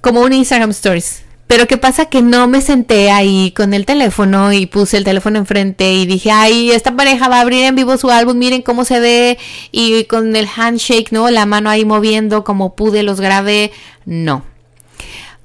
como 0.00 0.20
un 0.20 0.32
Instagram 0.32 0.70
Stories. 0.70 1.22
Pero 1.46 1.68
qué 1.68 1.76
pasa 1.76 2.06
que 2.06 2.22
no 2.22 2.48
me 2.48 2.60
senté 2.60 3.10
ahí 3.12 3.52
con 3.56 3.72
el 3.72 3.86
teléfono 3.86 4.52
y 4.52 4.66
puse 4.66 4.96
el 4.96 5.04
teléfono 5.04 5.38
enfrente 5.38 5.92
y 5.92 6.04
dije, 6.04 6.32
ay, 6.32 6.72
esta 6.72 6.96
pareja 6.96 7.28
va 7.28 7.38
a 7.38 7.40
abrir 7.42 7.62
en 7.62 7.76
vivo 7.76 7.96
su 7.96 8.10
álbum, 8.10 8.36
miren 8.36 8.62
cómo 8.62 8.84
se 8.84 8.98
ve 8.98 9.38
y 9.70 10.04
con 10.04 10.34
el 10.34 10.48
handshake, 10.48 11.12
¿no? 11.12 11.30
La 11.30 11.46
mano 11.46 11.70
ahí 11.70 11.84
moviendo 11.84 12.42
como 12.42 12.74
pude, 12.74 13.04
los 13.04 13.20
grabé. 13.20 13.70
No, 14.04 14.42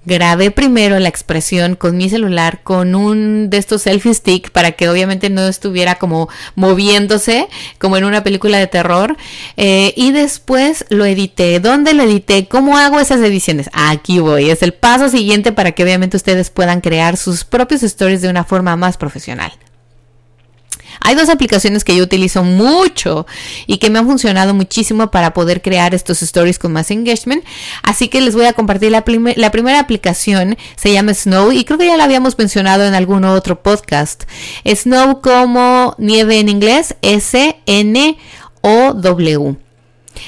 grabé 0.06 0.52
primero 0.52 1.00
la 1.00 1.10
expresión 1.10 1.76
con 1.76 1.98
mi 1.98 2.10
celular 2.10 2.62
con 2.64 2.96
un 2.96 3.50
de 3.50 3.58
estos 3.58 3.84
selfie 3.84 4.14
stick 4.14 4.52
para 4.52 4.72
que 4.72 4.90
obviamente 4.90 5.30
no 5.30 5.48
estuviera 5.48 5.96
como 5.96 6.30
moviéndose 6.56 7.48
como 7.78 7.98
en 7.98 8.06
una 8.06 8.24
película 8.24 8.58
de 8.58 8.68
terror 8.68 9.18
eh, 9.58 9.94
y 9.96 10.12
después 10.12 10.86
lo 10.90 11.06
edité. 11.06 11.60
¿Dónde 11.60 11.94
lo 11.94 12.04
edité? 12.04 12.48
¿Cómo 12.48 12.78
hago 12.78 13.00
esas 13.00 13.22
ediciones? 13.22 13.70
Aquí 13.74 14.20
voy. 14.20 14.50
Es 14.50 14.64
el 14.64 14.74
paso 14.74 15.10
siguiente 15.10 15.52
para 15.52 15.74
que 15.74 15.84
obviamente 15.84 16.18
ustedes 16.18 16.50
puedan 16.50 16.82
crear 16.82 17.18
sus 17.18 17.44
propios 17.44 17.84
stories 17.84 18.22
de 18.22 18.30
una 18.30 18.44
forma 18.44 18.76
más 18.76 18.98
profesional. 18.98 19.52
Hay 21.02 21.16
dos 21.16 21.30
aplicaciones 21.30 21.84
que 21.84 21.96
yo 21.96 22.04
utilizo 22.04 22.44
mucho 22.44 23.26
y 23.68 23.78
que 23.78 23.90
me 23.90 24.00
han 24.00 24.06
funcionado 24.06 24.54
muchísimo 24.54 25.10
para 25.12 25.34
poder 25.34 25.62
crear 25.62 25.96
estos 25.96 26.22
stories 26.22 26.60
con 26.60 26.72
más 26.74 26.92
engagement. 26.92 27.44
Así 27.84 28.08
que 28.08 28.22
les 28.22 28.36
voy 28.36 28.46
a 28.46 28.54
compartir 28.54 28.92
la, 28.92 29.04
primera 29.04 29.80
aplicación, 29.80 30.58
se 30.76 30.94
llama 30.94 31.14
Snow 31.14 31.52
y 31.52 31.66
creo 31.66 31.80
que 31.80 31.88
ya 31.88 31.98
la 31.98 32.04
habíamos 32.04 32.38
mencionado 32.38 32.86
en 32.86 32.94
algún 32.94 33.26
otro 33.26 33.62
podcast. 33.62 34.24
Snow 34.66 35.22
como 35.22 35.96
nieve 35.98 36.40
en 36.40 36.50
inglés, 36.50 36.96
S-N-O-W. 37.02 38.16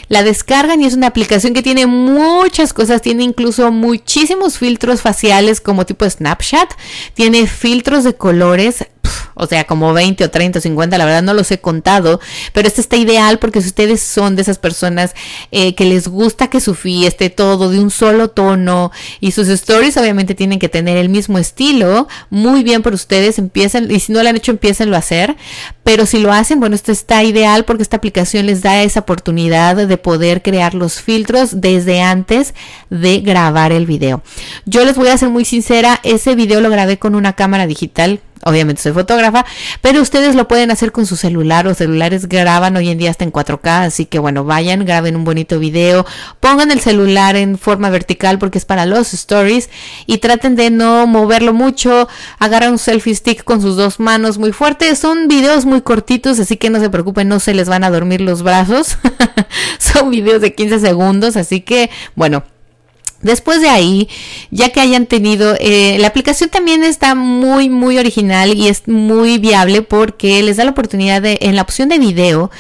La 0.08 0.24
descargan 0.24 0.82
y 0.82 0.86
es 0.86 0.94
una 0.94 1.08
aplicación 1.08 1.54
que 1.54 1.62
tiene 1.62 1.86
muchas 1.88 2.74
cosas, 2.74 3.02
tiene 3.02 3.24
incluso 3.24 3.72
muchísimos 3.72 4.58
filtros 4.58 5.02
faciales 5.02 5.62
como 5.62 5.86
tipo 5.86 6.10
Snapchat, 6.10 6.72
tiene 7.14 7.48
filtros 7.48 8.04
de 8.04 8.16
colores, 8.16 8.86
o 9.36 9.48
sea, 9.48 9.66
como 9.66 9.94
20 9.94 10.24
o 10.24 10.30
30 10.30 10.60
o 10.60 10.62
50, 10.62 10.98
la 10.98 11.06
verdad 11.06 11.24
no 11.24 11.34
los 11.34 11.52
he 11.52 11.60
contado, 11.60 12.20
pero 12.54 12.68
este 12.68 12.82
está 12.82 12.98
ideal 12.98 13.40
porque 13.40 13.62
si 13.62 13.68
ustedes 13.68 14.02
son 14.02 14.36
de 14.36 14.42
esas 14.42 14.58
personas 14.58 15.14
eh, 15.52 15.76
que 15.76 15.86
les 15.86 16.08
gusta 16.08 16.50
que 16.50 16.60
su 16.60 16.76
feed 16.76 17.14
todo 17.36 17.70
de 17.70 17.80
un 17.80 17.92
solo 17.92 18.30
tono 18.30 18.92
y 19.20 19.32
sus 19.32 19.48
stories 19.48 19.98
obviamente 19.98 20.36
tienen 20.36 20.60
que 20.60 20.70
tener 20.70 20.98
el 20.98 21.10
mismo 21.10 21.38
estilo, 21.38 22.08
muy 22.30 22.64
bien 22.64 22.82
por 22.82 22.94
ustedes, 22.94 23.40
empiecen, 23.40 23.90
y 23.92 24.00
si 24.00 24.12
no 24.12 24.24
lo 24.24 24.30
han 24.30 24.36
hecho, 24.36 24.52
empiecen 24.52 24.94
a 24.94 24.98
hacer, 24.98 25.36
pero 25.84 26.06
si 26.06 26.20
lo 26.20 26.32
hacen, 26.32 26.60
bueno, 26.60 26.76
esto 26.76 26.92
está 26.92 27.24
ideal 27.24 27.66
porque 27.66 27.84
esta 27.84 27.98
aplicación 27.98 28.46
les 28.46 28.62
da 28.62 28.82
esa 28.84 29.02
oportunidad 29.02 29.76
de 29.76 29.98
poder 29.98 30.42
crear 30.42 30.74
los 30.74 31.02
filtros 31.02 31.62
desde 31.62 32.02
antes 32.02 32.54
de 32.90 33.20
grabar 33.20 33.72
el 33.72 33.86
video. 33.86 34.22
Yo 34.66 34.86
les 34.86 34.96
voy 34.96 35.10
a 35.10 35.18
ser 35.18 35.30
muy 35.30 35.46
sincera, 35.46 36.00
ese 36.04 36.36
video 36.36 36.62
lo 36.62 36.70
grabé 36.70 36.98
con 37.00 37.16
una 37.16 37.34
cámara 37.34 37.68
digital 37.68 38.20
obviamente 38.46 38.82
soy 38.82 38.94
fotógrafa, 38.94 39.46
pero 39.82 40.02
ustedes 40.02 40.36
lo 40.36 40.48
pueden 40.48 40.72
hacer 40.72 40.92
con 40.92 41.06
su 41.06 41.16
celular, 41.16 41.66
los 41.66 41.78
celulares 41.78 42.28
graban 42.28 42.76
hoy 42.76 42.90
en 42.90 42.98
día 42.98 43.10
hasta 43.10 43.24
en 43.24 43.32
4K, 43.32 43.86
así 43.86 44.06
que 44.06 44.20
bueno, 44.20 44.44
vayan, 44.44 44.86
graben 44.86 45.16
un 45.16 45.24
bonito 45.24 45.60
video, 45.60 46.06
pongan 46.40 46.72
el 46.72 46.80
celular 46.80 47.36
en 47.36 47.58
forma 47.58 47.90
vertical 47.90 48.40
porque 48.40 48.58
es 48.58 48.66
para 48.66 48.86
los 48.86 49.14
stories 49.14 49.70
y 50.06 50.18
traten 50.20 50.56
de 50.56 50.70
no 50.70 51.08
moverlo 51.08 51.54
mucho, 51.54 52.08
agarran 52.40 52.74
un 52.74 52.80
selfie 52.80 53.16
stick 53.16 53.44
con 53.44 53.62
sus 53.62 53.76
dos 53.76 54.00
manos 54.00 54.38
muy 54.38 54.52
fuertes, 54.52 55.00
son 55.00 55.28
videos 55.28 55.66
muy 55.66 55.82
cortitos, 55.82 56.40
así 56.40 56.58
que 56.58 56.70
no 56.70 56.80
se 56.80 56.90
preocupen, 56.90 57.28
no 57.28 57.40
se 57.40 57.54
les 57.54 57.70
van 57.70 57.84
a 57.84 57.92
dormir 57.92 58.22
los 58.22 58.44
brazos, 58.44 58.98
son 59.80 60.10
videos 60.10 60.42
de 60.42 60.54
15 60.54 60.80
segundos, 60.80 61.38
así 61.38 61.62
que 61.62 61.90
bueno, 62.16 62.44
Después 63.24 63.62
de 63.62 63.70
ahí, 63.70 64.10
ya 64.52 64.70
que 64.70 64.82
hayan 64.82 65.06
tenido, 65.06 65.56
eh, 65.60 65.98
la 66.00 66.08
aplicación 66.08 66.50
también 66.50 66.84
está 66.84 67.16
muy, 67.16 67.70
muy 67.70 67.98
original 67.98 68.54
y 68.54 68.68
es 68.68 68.88
muy 68.88 69.38
viable 69.38 69.82
porque 69.82 70.44
les 70.44 70.58
da 70.58 70.66
la 70.66 70.72
oportunidad 70.72 71.22
de, 71.22 71.40
en 71.42 71.56
la 71.56 71.62
opción 71.62 71.90
de 71.90 72.00
video, 72.00 72.52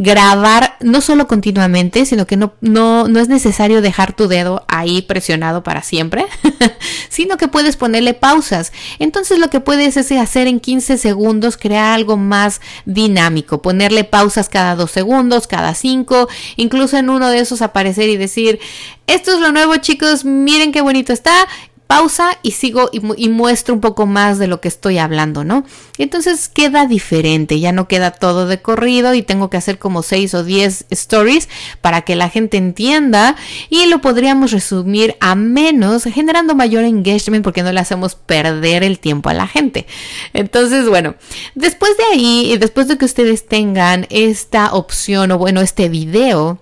grabar 0.00 0.76
no 0.78 1.00
solo 1.00 1.26
continuamente, 1.26 2.06
sino 2.06 2.24
que 2.24 2.36
no, 2.36 2.52
no, 2.60 3.08
no 3.08 3.18
es 3.18 3.28
necesario 3.28 3.82
dejar 3.82 4.12
tu 4.12 4.28
dedo 4.28 4.64
ahí 4.68 5.02
presionado 5.02 5.64
para 5.64 5.82
siempre, 5.82 6.24
sino 7.08 7.36
que 7.36 7.48
puedes 7.48 7.76
ponerle 7.76 8.14
pausas. 8.14 8.72
Entonces 9.00 9.40
lo 9.40 9.50
que 9.50 9.58
puedes 9.58 9.96
es 9.96 10.12
hacer 10.12 10.46
en 10.46 10.60
15 10.60 10.98
segundos, 10.98 11.56
crear 11.56 11.94
algo 11.94 12.16
más 12.16 12.60
dinámico, 12.84 13.60
ponerle 13.60 14.04
pausas 14.04 14.48
cada 14.48 14.76
dos 14.76 14.92
segundos, 14.92 15.48
cada 15.48 15.74
cinco, 15.74 16.28
incluso 16.54 16.96
en 16.96 17.10
uno 17.10 17.28
de 17.28 17.40
esos 17.40 17.60
aparecer 17.60 18.08
y 18.08 18.16
decir, 18.16 18.60
esto 19.08 19.32
es 19.32 19.40
lo 19.40 19.50
nuevo 19.50 19.76
chicos, 19.78 20.24
miren 20.24 20.70
qué 20.70 20.80
bonito 20.80 21.12
está. 21.12 21.48
Pausa 21.88 22.38
y 22.42 22.50
sigo 22.50 22.90
y, 22.92 23.28
muestro 23.30 23.74
un 23.74 23.80
poco 23.80 24.04
más 24.04 24.38
de 24.38 24.46
lo 24.46 24.60
que 24.60 24.68
estoy 24.68 24.98
hablando, 24.98 25.42
¿no? 25.42 25.64
Entonces 25.96 26.50
queda 26.50 26.84
diferente, 26.84 27.60
ya 27.60 27.72
no 27.72 27.88
queda 27.88 28.10
todo 28.10 28.46
de 28.46 28.60
corrido 28.60 29.14
y 29.14 29.22
tengo 29.22 29.48
que 29.48 29.56
hacer 29.56 29.78
como 29.78 30.02
6 30.02 30.34
o 30.34 30.44
10 30.44 30.84
stories 30.90 31.48
para 31.80 32.02
que 32.02 32.14
la 32.14 32.28
gente 32.28 32.58
entienda 32.58 33.36
y 33.70 33.86
lo 33.86 34.02
podríamos 34.02 34.52
resumir 34.52 35.16
a 35.20 35.34
menos, 35.34 36.04
generando 36.04 36.54
mayor 36.54 36.84
engagement 36.84 37.42
porque 37.42 37.62
no 37.62 37.72
le 37.72 37.80
hacemos 37.80 38.14
perder 38.14 38.82
el 38.82 38.98
tiempo 38.98 39.30
a 39.30 39.34
la 39.34 39.46
gente. 39.46 39.86
Entonces, 40.34 40.90
bueno, 40.90 41.14
después 41.54 41.96
de 41.96 42.04
ahí, 42.12 42.58
después 42.58 42.88
de 42.88 42.98
que 42.98 43.06
ustedes 43.06 43.46
tengan 43.46 44.06
esta 44.10 44.74
opción 44.74 45.32
o 45.32 45.38
bueno, 45.38 45.62
este 45.62 45.88
video, 45.88 46.58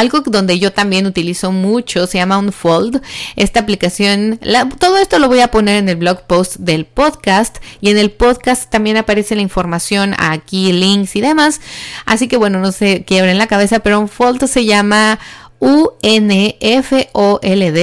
algo 0.00 0.20
donde 0.20 0.58
yo 0.58 0.72
también 0.72 1.06
utilizo 1.06 1.52
mucho 1.52 2.06
se 2.06 2.18
llama 2.18 2.38
Unfold. 2.38 3.02
Esta 3.36 3.60
aplicación, 3.60 4.40
todo 4.78 4.96
esto 4.96 5.18
lo 5.18 5.28
voy 5.28 5.40
a 5.40 5.50
poner 5.50 5.76
en 5.76 5.90
el 5.90 5.96
blog 5.96 6.22
post 6.26 6.56
del 6.56 6.86
podcast 6.86 7.58
y 7.80 7.90
en 7.90 7.98
el 7.98 8.10
podcast 8.10 8.70
también 8.70 8.96
aparece 8.96 9.36
la 9.36 9.42
información 9.42 10.14
aquí, 10.18 10.72
links 10.72 11.16
y 11.16 11.20
demás. 11.20 11.60
Así 12.06 12.28
que 12.28 12.38
bueno, 12.38 12.60
no 12.60 12.72
se 12.72 13.04
quiebren 13.04 13.36
la 13.36 13.46
cabeza, 13.46 13.80
pero 13.80 14.00
Unfold 14.00 14.46
se 14.46 14.64
llama 14.64 15.18
U-N-F-O-L-D, 15.58 16.68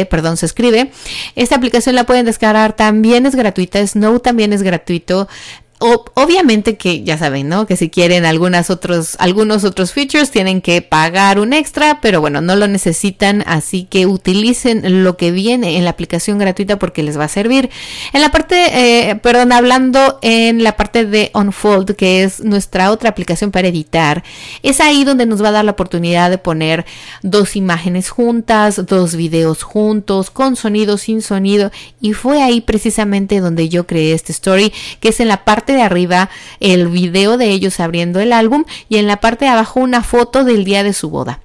perdón, 0.07 0.37
se 0.37 0.47
escribe. 0.47 0.91
Esta 1.35 1.55
aplicación 1.55 1.93
la 1.93 2.05
pueden 2.05 2.25
descargar, 2.25 2.75
también 2.75 3.27
es 3.27 3.35
gratuita. 3.35 3.85
Snow 3.85 4.19
también 4.19 4.51
es 4.51 4.63
gratuito. 4.63 5.27
Obviamente 5.79 6.75
que 6.75 7.03
ya 7.03 7.17
saben, 7.17 7.49
¿no? 7.49 7.67
Que 7.67 7.77
si 7.77 7.89
quieren 7.89 8.25
algunas 8.25 8.69
otros, 8.69 9.15
algunos 9.19 9.63
otros 9.63 9.93
features 9.93 10.31
tienen 10.31 10.61
que 10.61 10.81
pagar 10.81 11.39
un 11.39 11.53
extra, 11.53 11.99
pero 12.01 12.19
bueno, 12.19 12.41
no 12.41 12.55
lo 12.55 12.67
necesitan, 12.67 13.43
así 13.45 13.83
que 13.83 14.07
utilicen 14.07 15.03
lo 15.03 15.17
que 15.17 15.31
viene 15.31 15.77
en 15.77 15.83
la 15.83 15.91
aplicación 15.91 16.39
gratuita 16.39 16.79
porque 16.79 17.03
les 17.03 17.19
va 17.19 17.25
a 17.25 17.29
servir. 17.29 17.69
En 18.13 18.21
la 18.21 18.31
parte, 18.31 19.09
eh, 19.09 19.15
perdón, 19.17 19.51
hablando 19.51 20.17
en 20.23 20.63
la 20.63 20.75
parte 20.75 21.05
de 21.05 21.29
Unfold, 21.35 21.95
que 21.95 22.23
es 22.23 22.43
nuestra 22.43 22.91
otra 22.91 23.09
aplicación 23.09 23.51
para 23.51 23.67
editar, 23.67 24.23
es 24.63 24.81
ahí 24.81 25.03
donde 25.03 25.27
nos 25.27 25.43
va 25.43 25.49
a 25.49 25.53
dar 25.53 25.65
la 25.65 25.71
oportunidad 25.71 26.31
de 26.31 26.39
poner 26.39 26.85
dos 27.21 27.55
imágenes 27.55 28.09
juntas, 28.09 28.83
dos 28.87 29.15
videos 29.15 29.61
juntos, 29.61 30.31
con 30.31 30.55
sonido, 30.55 30.97
sin 30.97 31.21
sonido, 31.21 31.71
y 32.01 32.13
fue 32.13 32.41
ahí 32.41 32.61
precisamente 32.61 33.39
donde 33.39 33.69
yo 33.69 33.85
creé 33.85 34.13
este 34.13 34.31
story, 34.31 34.73
que 34.99 35.09
es 35.09 35.19
en 35.19 35.27
la 35.27 35.45
parte 35.45 35.66
de 35.73 35.81
arriba 35.81 36.29
el 36.59 36.87
video 36.87 37.37
de 37.37 37.49
ellos 37.49 37.79
abriendo 37.79 38.19
el 38.19 38.33
álbum 38.33 38.65
y 38.89 38.97
en 38.97 39.07
la 39.07 39.17
parte 39.17 39.45
de 39.45 39.51
abajo 39.51 39.79
una 39.79 40.03
foto 40.03 40.43
del 40.43 40.63
día 40.63 40.83
de 40.83 40.93
su 40.93 41.09
boda 41.09 41.41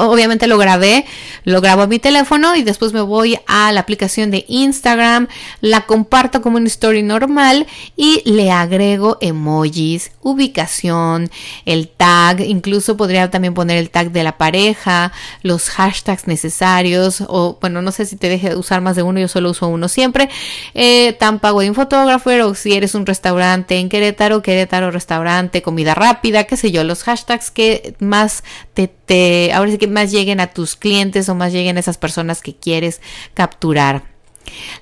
obviamente 0.00 0.46
lo 0.46 0.58
grabé, 0.58 1.04
lo 1.44 1.60
grabo 1.60 1.82
a 1.82 1.86
mi 1.86 1.98
teléfono 1.98 2.56
y 2.56 2.62
después 2.62 2.92
me 2.92 3.00
voy 3.00 3.38
a 3.46 3.72
la 3.72 3.80
aplicación 3.80 4.30
de 4.30 4.44
Instagram, 4.48 5.28
la 5.60 5.86
comparto 5.86 6.42
como 6.42 6.56
una 6.56 6.66
story 6.66 7.02
normal 7.02 7.66
y 7.96 8.22
le 8.24 8.50
agrego 8.50 9.18
emojis, 9.20 10.12
ubicación, 10.22 11.30
el 11.64 11.88
tag, 11.88 12.40
incluso 12.40 12.96
podría 12.96 13.30
también 13.30 13.54
poner 13.54 13.78
el 13.78 13.90
tag 13.90 14.10
de 14.10 14.24
la 14.24 14.38
pareja, 14.38 15.12
los 15.42 15.70
hashtags 15.70 16.26
necesarios 16.26 17.22
o 17.28 17.58
bueno, 17.60 17.82
no 17.82 17.92
sé 17.92 18.06
si 18.06 18.16
te 18.16 18.28
deje 18.28 18.56
usar 18.56 18.80
más 18.80 18.96
de 18.96 19.02
uno, 19.02 19.20
yo 19.20 19.28
solo 19.28 19.50
uso 19.50 19.68
uno 19.68 19.88
siempre, 19.88 20.28
eh, 20.74 21.14
Tampa 21.14 21.52
Wedding 21.52 21.74
Photographer 21.74 22.42
o 22.42 22.54
si 22.54 22.74
eres 22.74 22.94
un 22.94 23.06
restaurante 23.06 23.78
en 23.78 23.88
Querétaro, 23.88 24.42
Querétaro 24.42 24.90
restaurante, 24.90 25.62
comida 25.62 25.94
rápida, 25.94 26.44
qué 26.44 26.56
sé 26.56 26.70
yo, 26.70 26.84
los 26.84 27.02
hashtags 27.02 27.50
que 27.50 27.94
más 28.00 28.42
te, 28.76 28.88
te 28.88 29.54
ahora 29.54 29.70
sí 29.70 29.78
que 29.78 29.86
más 29.86 30.12
lleguen 30.12 30.38
a 30.38 30.48
tus 30.48 30.76
clientes 30.76 31.30
o 31.30 31.34
más 31.34 31.50
lleguen 31.50 31.78
a 31.78 31.80
esas 31.80 31.96
personas 31.96 32.42
que 32.42 32.54
quieres 32.54 33.00
capturar. 33.32 34.04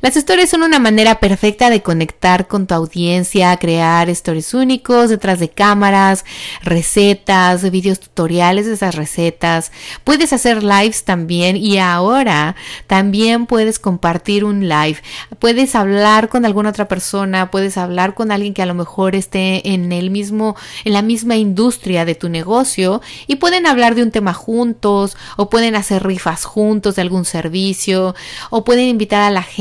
Las 0.00 0.16
stories 0.16 0.50
son 0.50 0.62
una 0.62 0.78
manera 0.78 1.20
perfecta 1.20 1.70
de 1.70 1.82
conectar 1.82 2.46
con 2.46 2.66
tu 2.66 2.74
audiencia, 2.74 3.56
crear 3.56 4.08
stories 4.10 4.54
únicos 4.54 5.10
detrás 5.10 5.38
de 5.38 5.48
cámaras, 5.48 6.24
recetas, 6.62 7.70
videos 7.70 8.00
tutoriales 8.00 8.66
de 8.66 8.74
esas 8.74 8.94
recetas. 8.94 9.72
Puedes 10.04 10.32
hacer 10.32 10.62
lives 10.62 11.04
también 11.04 11.56
y 11.56 11.78
ahora 11.78 12.56
también 12.86 13.46
puedes 13.46 13.78
compartir 13.78 14.44
un 14.44 14.68
live. 14.68 14.98
Puedes 15.38 15.74
hablar 15.74 16.28
con 16.28 16.44
alguna 16.44 16.70
otra 16.70 16.88
persona, 16.88 17.50
puedes 17.50 17.76
hablar 17.76 18.14
con 18.14 18.30
alguien 18.30 18.54
que 18.54 18.62
a 18.62 18.66
lo 18.66 18.74
mejor 18.74 19.14
esté 19.14 19.72
en 19.72 19.92
el 19.92 20.10
mismo 20.10 20.56
en 20.84 20.92
la 20.92 21.02
misma 21.02 21.36
industria 21.36 22.04
de 22.04 22.14
tu 22.14 22.28
negocio 22.28 23.00
y 23.26 23.36
pueden 23.36 23.66
hablar 23.66 23.94
de 23.94 24.02
un 24.02 24.10
tema 24.10 24.34
juntos 24.34 25.16
o 25.36 25.48
pueden 25.50 25.76
hacer 25.76 26.04
rifas 26.04 26.44
juntos 26.44 26.96
de 26.96 27.02
algún 27.02 27.24
servicio 27.24 28.14
o 28.50 28.64
pueden 28.64 28.88
invitar 28.88 29.22
a 29.22 29.30
la 29.30 29.42
gente, 29.42 29.53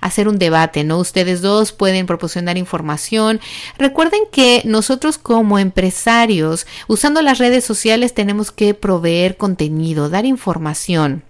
hacer 0.00 0.28
un 0.28 0.38
debate, 0.38 0.84
¿no? 0.84 0.98
Ustedes 0.98 1.42
dos 1.42 1.72
pueden 1.72 2.06
proporcionar 2.06 2.58
información. 2.58 3.40
Recuerden 3.78 4.20
que 4.30 4.62
nosotros 4.64 5.18
como 5.18 5.58
empresarios, 5.58 6.66
usando 6.88 7.22
las 7.22 7.38
redes 7.38 7.64
sociales, 7.64 8.14
tenemos 8.14 8.50
que 8.50 8.74
proveer 8.74 9.36
contenido, 9.36 10.08
dar 10.08 10.24
información. 10.24 11.22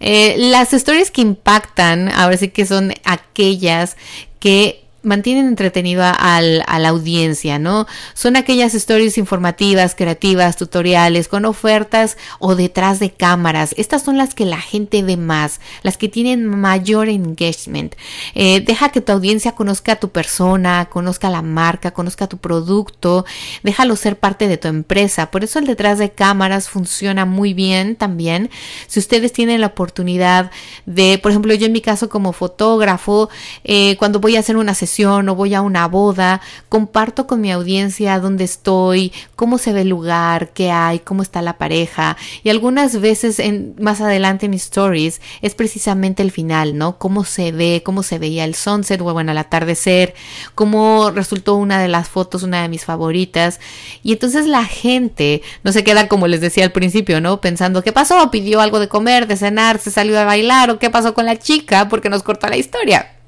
Eh, 0.00 0.34
las 0.36 0.72
stories 0.72 1.10
que 1.10 1.20
impactan, 1.20 2.08
ahora 2.08 2.36
sí 2.36 2.48
que 2.48 2.66
son 2.66 2.92
aquellas 3.04 3.96
que 4.40 4.81
mantienen 5.02 5.46
entretenida 5.46 6.10
al, 6.10 6.62
a 6.66 6.78
la 6.78 6.90
audiencia, 6.90 7.58
¿no? 7.58 7.86
Son 8.14 8.36
aquellas 8.36 8.74
stories 8.74 9.18
informativas, 9.18 9.94
creativas, 9.94 10.56
tutoriales, 10.56 11.28
con 11.28 11.44
ofertas 11.44 12.16
o 12.38 12.54
detrás 12.54 13.00
de 13.00 13.10
cámaras. 13.10 13.74
Estas 13.76 14.02
son 14.02 14.16
las 14.16 14.34
que 14.34 14.44
la 14.44 14.60
gente 14.60 15.02
ve 15.02 15.16
más, 15.16 15.60
las 15.82 15.96
que 15.96 16.08
tienen 16.08 16.46
mayor 16.46 17.08
engagement. 17.08 17.94
Eh, 18.34 18.62
deja 18.64 18.90
que 18.90 19.00
tu 19.00 19.12
audiencia 19.12 19.52
conozca 19.52 19.92
a 19.92 19.96
tu 19.96 20.10
persona, 20.10 20.88
conozca 20.90 21.30
la 21.30 21.42
marca, 21.42 21.90
conozca 21.90 22.28
tu 22.28 22.38
producto, 22.38 23.24
déjalo 23.62 23.96
ser 23.96 24.18
parte 24.18 24.46
de 24.48 24.56
tu 24.56 24.68
empresa. 24.68 25.30
Por 25.30 25.42
eso 25.44 25.58
el 25.58 25.66
detrás 25.66 25.98
de 25.98 26.10
cámaras 26.10 26.68
funciona 26.68 27.24
muy 27.24 27.54
bien 27.54 27.96
también. 27.96 28.50
Si 28.86 29.00
ustedes 29.00 29.32
tienen 29.32 29.60
la 29.60 29.68
oportunidad 29.68 30.50
de, 30.86 31.18
por 31.18 31.32
ejemplo, 31.32 31.54
yo 31.54 31.66
en 31.66 31.72
mi 31.72 31.80
caso 31.80 32.08
como 32.08 32.32
fotógrafo, 32.32 33.28
eh, 33.64 33.96
cuando 33.98 34.20
voy 34.20 34.36
a 34.36 34.40
hacer 34.40 34.56
una 34.56 34.74
sesión, 34.74 34.91
o 35.00 35.34
voy 35.34 35.54
a 35.54 35.62
una 35.62 35.88
boda, 35.88 36.40
comparto 36.68 37.26
con 37.26 37.40
mi 37.40 37.50
audiencia 37.50 38.20
dónde 38.20 38.44
estoy, 38.44 39.12
cómo 39.36 39.58
se 39.58 39.72
ve 39.72 39.82
el 39.82 39.88
lugar, 39.88 40.50
qué 40.52 40.70
hay, 40.70 40.98
cómo 40.98 41.22
está 41.22 41.40
la 41.40 41.58
pareja. 41.58 42.16
Y 42.44 42.50
algunas 42.50 43.00
veces 43.00 43.38
en, 43.38 43.74
más 43.80 44.00
adelante 44.00 44.46
en 44.46 44.54
stories 44.54 45.20
es 45.40 45.54
precisamente 45.54 46.22
el 46.22 46.30
final, 46.30 46.76
¿no? 46.76 46.98
Cómo 46.98 47.24
se 47.24 47.52
ve, 47.52 47.82
cómo 47.84 48.02
se 48.02 48.18
veía 48.18 48.44
el 48.44 48.54
sunset 48.54 49.00
o 49.00 49.12
bueno, 49.12 49.32
el 49.32 49.38
atardecer, 49.38 50.14
cómo 50.54 51.10
resultó 51.10 51.54
una 51.54 51.80
de 51.80 51.88
las 51.88 52.08
fotos, 52.08 52.42
una 52.42 52.62
de 52.62 52.68
mis 52.68 52.84
favoritas. 52.84 53.60
Y 54.02 54.12
entonces 54.12 54.46
la 54.46 54.64
gente 54.64 55.42
no 55.64 55.72
se 55.72 55.84
queda 55.84 56.08
como 56.08 56.26
les 56.26 56.40
decía 56.40 56.64
al 56.64 56.72
principio, 56.72 57.20
¿no? 57.20 57.40
Pensando, 57.40 57.82
¿qué 57.82 57.92
pasó? 57.92 58.30
¿Pidió 58.30 58.60
algo 58.60 58.78
de 58.78 58.88
comer, 58.88 59.26
de 59.26 59.36
cenar, 59.36 59.78
se 59.78 59.90
salió 59.90 60.18
a 60.18 60.24
bailar 60.24 60.70
o 60.70 60.78
qué 60.78 60.90
pasó 60.90 61.14
con 61.14 61.26
la 61.26 61.38
chica? 61.38 61.88
Porque 61.88 62.10
nos 62.10 62.22
cortó 62.22 62.46
la 62.48 62.56
historia. 62.56 63.21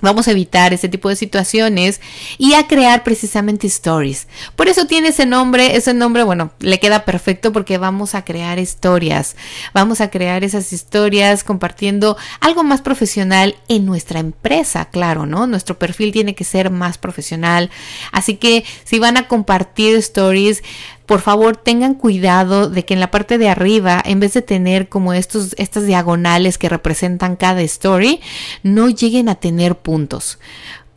Vamos 0.00 0.28
a 0.28 0.30
evitar 0.30 0.72
ese 0.72 0.88
tipo 0.88 1.08
de 1.08 1.16
situaciones 1.16 2.00
y 2.38 2.54
a 2.54 2.66
crear 2.66 3.02
precisamente 3.02 3.66
stories. 3.66 4.28
Por 4.54 4.68
eso 4.68 4.86
tiene 4.86 5.08
ese 5.08 5.26
nombre, 5.26 5.76
ese 5.76 5.92
nombre, 5.94 6.22
bueno, 6.22 6.52
le 6.60 6.78
queda 6.78 7.04
perfecto 7.04 7.52
porque 7.52 7.78
vamos 7.78 8.14
a 8.14 8.24
crear 8.24 8.58
historias. 8.58 9.36
Vamos 9.74 10.00
a 10.00 10.10
crear 10.10 10.44
esas 10.44 10.72
historias 10.72 11.42
compartiendo 11.42 12.16
algo 12.40 12.62
más 12.62 12.80
profesional 12.80 13.56
en 13.68 13.86
nuestra 13.86 14.20
empresa, 14.20 14.84
claro, 14.86 15.26
¿no? 15.26 15.46
Nuestro 15.46 15.78
perfil 15.78 16.12
tiene 16.12 16.34
que 16.34 16.44
ser 16.44 16.70
más 16.70 16.98
profesional. 16.98 17.70
Así 18.12 18.36
que 18.36 18.64
si 18.84 18.98
van 18.98 19.16
a 19.16 19.26
compartir 19.28 19.96
stories, 19.96 20.62
por 21.08 21.22
favor 21.22 21.56
tengan 21.56 21.94
cuidado 21.94 22.68
de 22.68 22.84
que 22.84 22.92
en 22.92 23.00
la 23.00 23.10
parte 23.10 23.38
de 23.38 23.48
arriba, 23.48 24.00
en 24.04 24.20
vez 24.20 24.34
de 24.34 24.42
tener 24.42 24.90
como 24.90 25.14
estos, 25.14 25.54
estas 25.56 25.86
diagonales 25.86 26.58
que 26.58 26.68
representan 26.68 27.34
cada 27.36 27.62
story, 27.62 28.20
no 28.62 28.90
lleguen 28.90 29.30
a 29.30 29.36
tener 29.36 29.74
puntos. 29.74 30.38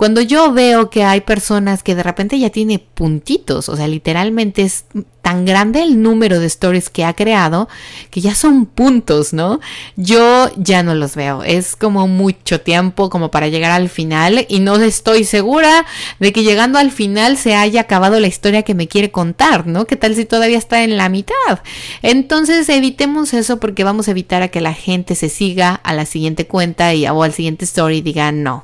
Cuando 0.01 0.21
yo 0.21 0.51
veo 0.51 0.89
que 0.89 1.03
hay 1.03 1.21
personas 1.21 1.83
que 1.83 1.93
de 1.93 2.01
repente 2.01 2.39
ya 2.39 2.49
tiene 2.49 2.79
puntitos, 2.79 3.69
o 3.69 3.75
sea, 3.75 3.87
literalmente 3.87 4.63
es 4.63 4.85
tan 5.21 5.45
grande 5.45 5.83
el 5.83 6.01
número 6.01 6.39
de 6.39 6.47
stories 6.47 6.89
que 6.89 7.05
ha 7.05 7.13
creado 7.13 7.69
que 8.09 8.19
ya 8.19 8.33
son 8.33 8.65
puntos, 8.65 9.31
¿no? 9.31 9.59
Yo 9.97 10.49
ya 10.57 10.81
no 10.81 10.95
los 10.95 11.15
veo. 11.15 11.43
Es 11.43 11.75
como 11.75 12.07
mucho 12.07 12.61
tiempo 12.61 13.11
como 13.11 13.29
para 13.29 13.47
llegar 13.49 13.69
al 13.69 13.89
final 13.89 14.47
y 14.49 14.59
no 14.59 14.77
estoy 14.77 15.23
segura 15.23 15.85
de 16.19 16.33
que 16.33 16.41
llegando 16.41 16.79
al 16.79 16.89
final 16.89 17.37
se 17.37 17.53
haya 17.53 17.81
acabado 17.81 18.19
la 18.19 18.25
historia 18.25 18.63
que 18.63 18.73
me 18.73 18.87
quiere 18.87 19.11
contar, 19.11 19.67
¿no? 19.67 19.85
¿Qué 19.85 19.97
tal 19.97 20.15
si 20.15 20.25
todavía 20.25 20.57
está 20.57 20.83
en 20.83 20.97
la 20.97 21.09
mitad? 21.09 21.59
Entonces 22.01 22.67
evitemos 22.69 23.35
eso 23.35 23.59
porque 23.59 23.83
vamos 23.83 24.07
a 24.07 24.11
evitar 24.11 24.41
a 24.41 24.47
que 24.47 24.61
la 24.61 24.73
gente 24.73 25.13
se 25.13 25.29
siga 25.29 25.75
a 25.75 25.93
la 25.93 26.07
siguiente 26.07 26.47
cuenta 26.47 26.91
y, 26.95 27.07
o 27.07 27.21
al 27.21 27.33
siguiente 27.33 27.65
story 27.65 27.97
y 27.97 28.01
diga 28.01 28.31
no, 28.31 28.63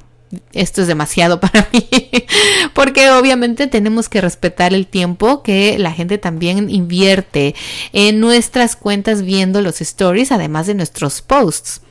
esto 0.54 0.82
es 0.82 0.88
demasiado 0.88 1.40
para 1.42 1.68
mí, 1.72 1.88
porque 2.74 3.10
obviamente 3.12 3.68
tenemos 3.68 4.10
que 4.10 4.22
respetar 4.22 4.74
el 4.74 4.88
tiempo 4.88 5.44
que 5.44 5.78
la 5.78 5.92
gente 5.92 6.18
también 6.18 6.70
invierte 6.70 7.56
en 7.94 8.20
nuestras 8.20 8.76
cuentas 8.76 9.22
viendo 9.22 9.62
los 9.62 9.82
stories, 9.82 10.32
además 10.32 10.68
de 10.68 10.76
nuestros 10.76 11.22
posts. 11.22 11.82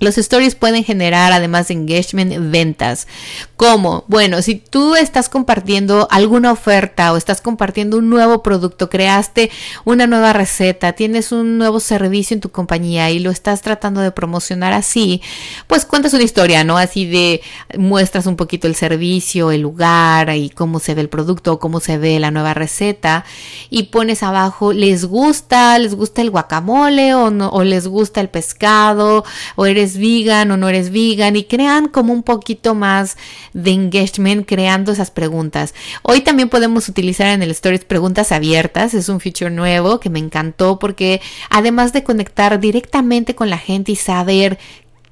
Los 0.00 0.18
stories 0.18 0.54
pueden 0.54 0.84
generar, 0.84 1.32
además 1.32 1.68
de 1.68 1.74
engagement, 1.74 2.50
ventas. 2.50 3.06
¿Cómo? 3.56 4.04
Bueno, 4.08 4.42
si 4.42 4.56
tú 4.56 4.94
estás 4.94 5.28
compartiendo 5.28 6.06
alguna 6.10 6.52
oferta 6.52 7.12
o 7.12 7.16
estás 7.16 7.40
compartiendo 7.40 7.98
un 7.98 8.08
nuevo 8.08 8.42
producto, 8.42 8.88
creaste 8.88 9.50
una 9.84 10.06
nueva 10.06 10.32
receta, 10.32 10.92
tienes 10.92 11.32
un 11.32 11.58
nuevo 11.58 11.80
servicio 11.80 12.34
en 12.34 12.40
tu 12.40 12.50
compañía 12.50 13.10
y 13.10 13.18
lo 13.18 13.30
estás 13.30 13.62
tratando 13.62 14.00
de 14.00 14.12
promocionar 14.12 14.72
así, 14.72 15.22
pues 15.66 15.84
cuentas 15.84 16.14
una 16.14 16.22
historia, 16.22 16.64
¿no? 16.64 16.78
Así 16.78 17.06
de 17.06 17.40
muestras 17.76 18.26
un 18.26 18.36
poquito 18.36 18.66
el 18.66 18.74
servicio, 18.74 19.50
el 19.50 19.62
lugar 19.62 20.34
y 20.36 20.50
cómo 20.50 20.78
se 20.78 20.94
ve 20.94 21.00
el 21.00 21.08
producto 21.08 21.54
o 21.54 21.58
cómo 21.58 21.80
se 21.80 21.98
ve 21.98 22.18
la 22.20 22.30
nueva 22.30 22.54
receta 22.54 23.24
y 23.70 23.84
pones 23.84 24.22
abajo, 24.22 24.72
¿les 24.72 25.04
gusta? 25.04 25.78
¿Les 25.78 25.94
gusta 25.94 26.22
el 26.22 26.30
guacamole 26.30 27.14
o 27.14 27.30
no? 27.30 27.48
¿O 27.50 27.64
les 27.64 27.86
gusta 27.86 28.20
el 28.20 28.28
pescado? 28.28 29.24
¿O 29.56 29.66
eres 29.66 29.87
vegan 29.96 30.50
o 30.50 30.56
no 30.56 30.68
eres 30.68 30.90
vegan 30.90 31.36
y 31.36 31.44
crean 31.44 31.88
como 31.88 32.12
un 32.12 32.22
poquito 32.22 32.74
más 32.74 33.16
de 33.54 33.70
engagement 33.70 34.46
creando 34.46 34.92
esas 34.92 35.10
preguntas. 35.10 35.74
Hoy 36.02 36.20
también 36.20 36.48
podemos 36.48 36.88
utilizar 36.88 37.28
en 37.28 37.42
el 37.42 37.50
Stories 37.52 37.84
preguntas 37.84 38.32
abiertas, 38.32 38.92
es 38.94 39.08
un 39.08 39.20
feature 39.20 39.50
nuevo 39.50 40.00
que 40.00 40.10
me 40.10 40.18
encantó 40.18 40.78
porque 40.78 41.20
además 41.48 41.92
de 41.92 42.04
conectar 42.04 42.60
directamente 42.60 43.34
con 43.34 43.48
la 43.48 43.58
gente 43.58 43.92
y 43.92 43.96
saber 43.96 44.58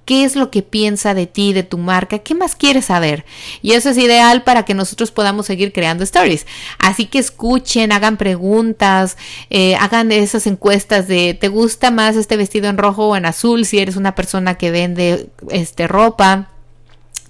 qué 0.06 0.24
es 0.24 0.36
lo 0.36 0.50
que 0.50 0.62
piensa 0.62 1.12
de 1.12 1.26
ti, 1.26 1.52
de 1.52 1.64
tu 1.64 1.76
marca, 1.76 2.20
qué 2.20 2.34
más 2.34 2.54
quieres 2.54 2.86
saber. 2.86 3.26
Y 3.60 3.72
eso 3.72 3.90
es 3.90 3.98
ideal 3.98 4.44
para 4.44 4.64
que 4.64 4.72
nosotros 4.72 5.10
podamos 5.10 5.46
seguir 5.46 5.72
creando 5.72 6.04
stories. 6.04 6.46
Así 6.78 7.06
que 7.06 7.18
escuchen, 7.18 7.92
hagan 7.92 8.16
preguntas, 8.16 9.18
eh, 9.50 9.74
hagan 9.76 10.12
esas 10.12 10.46
encuestas 10.46 11.08
de 11.08 11.34
¿te 11.34 11.48
gusta 11.48 11.90
más 11.90 12.16
este 12.16 12.36
vestido 12.36 12.68
en 12.68 12.78
rojo 12.78 13.08
o 13.08 13.16
en 13.16 13.26
azul? 13.26 13.66
Si 13.66 13.78
eres 13.78 13.96
una 13.96 14.14
persona 14.14 14.54
que 14.54 14.70
vende 14.70 15.28
este 15.50 15.88
ropa. 15.88 16.50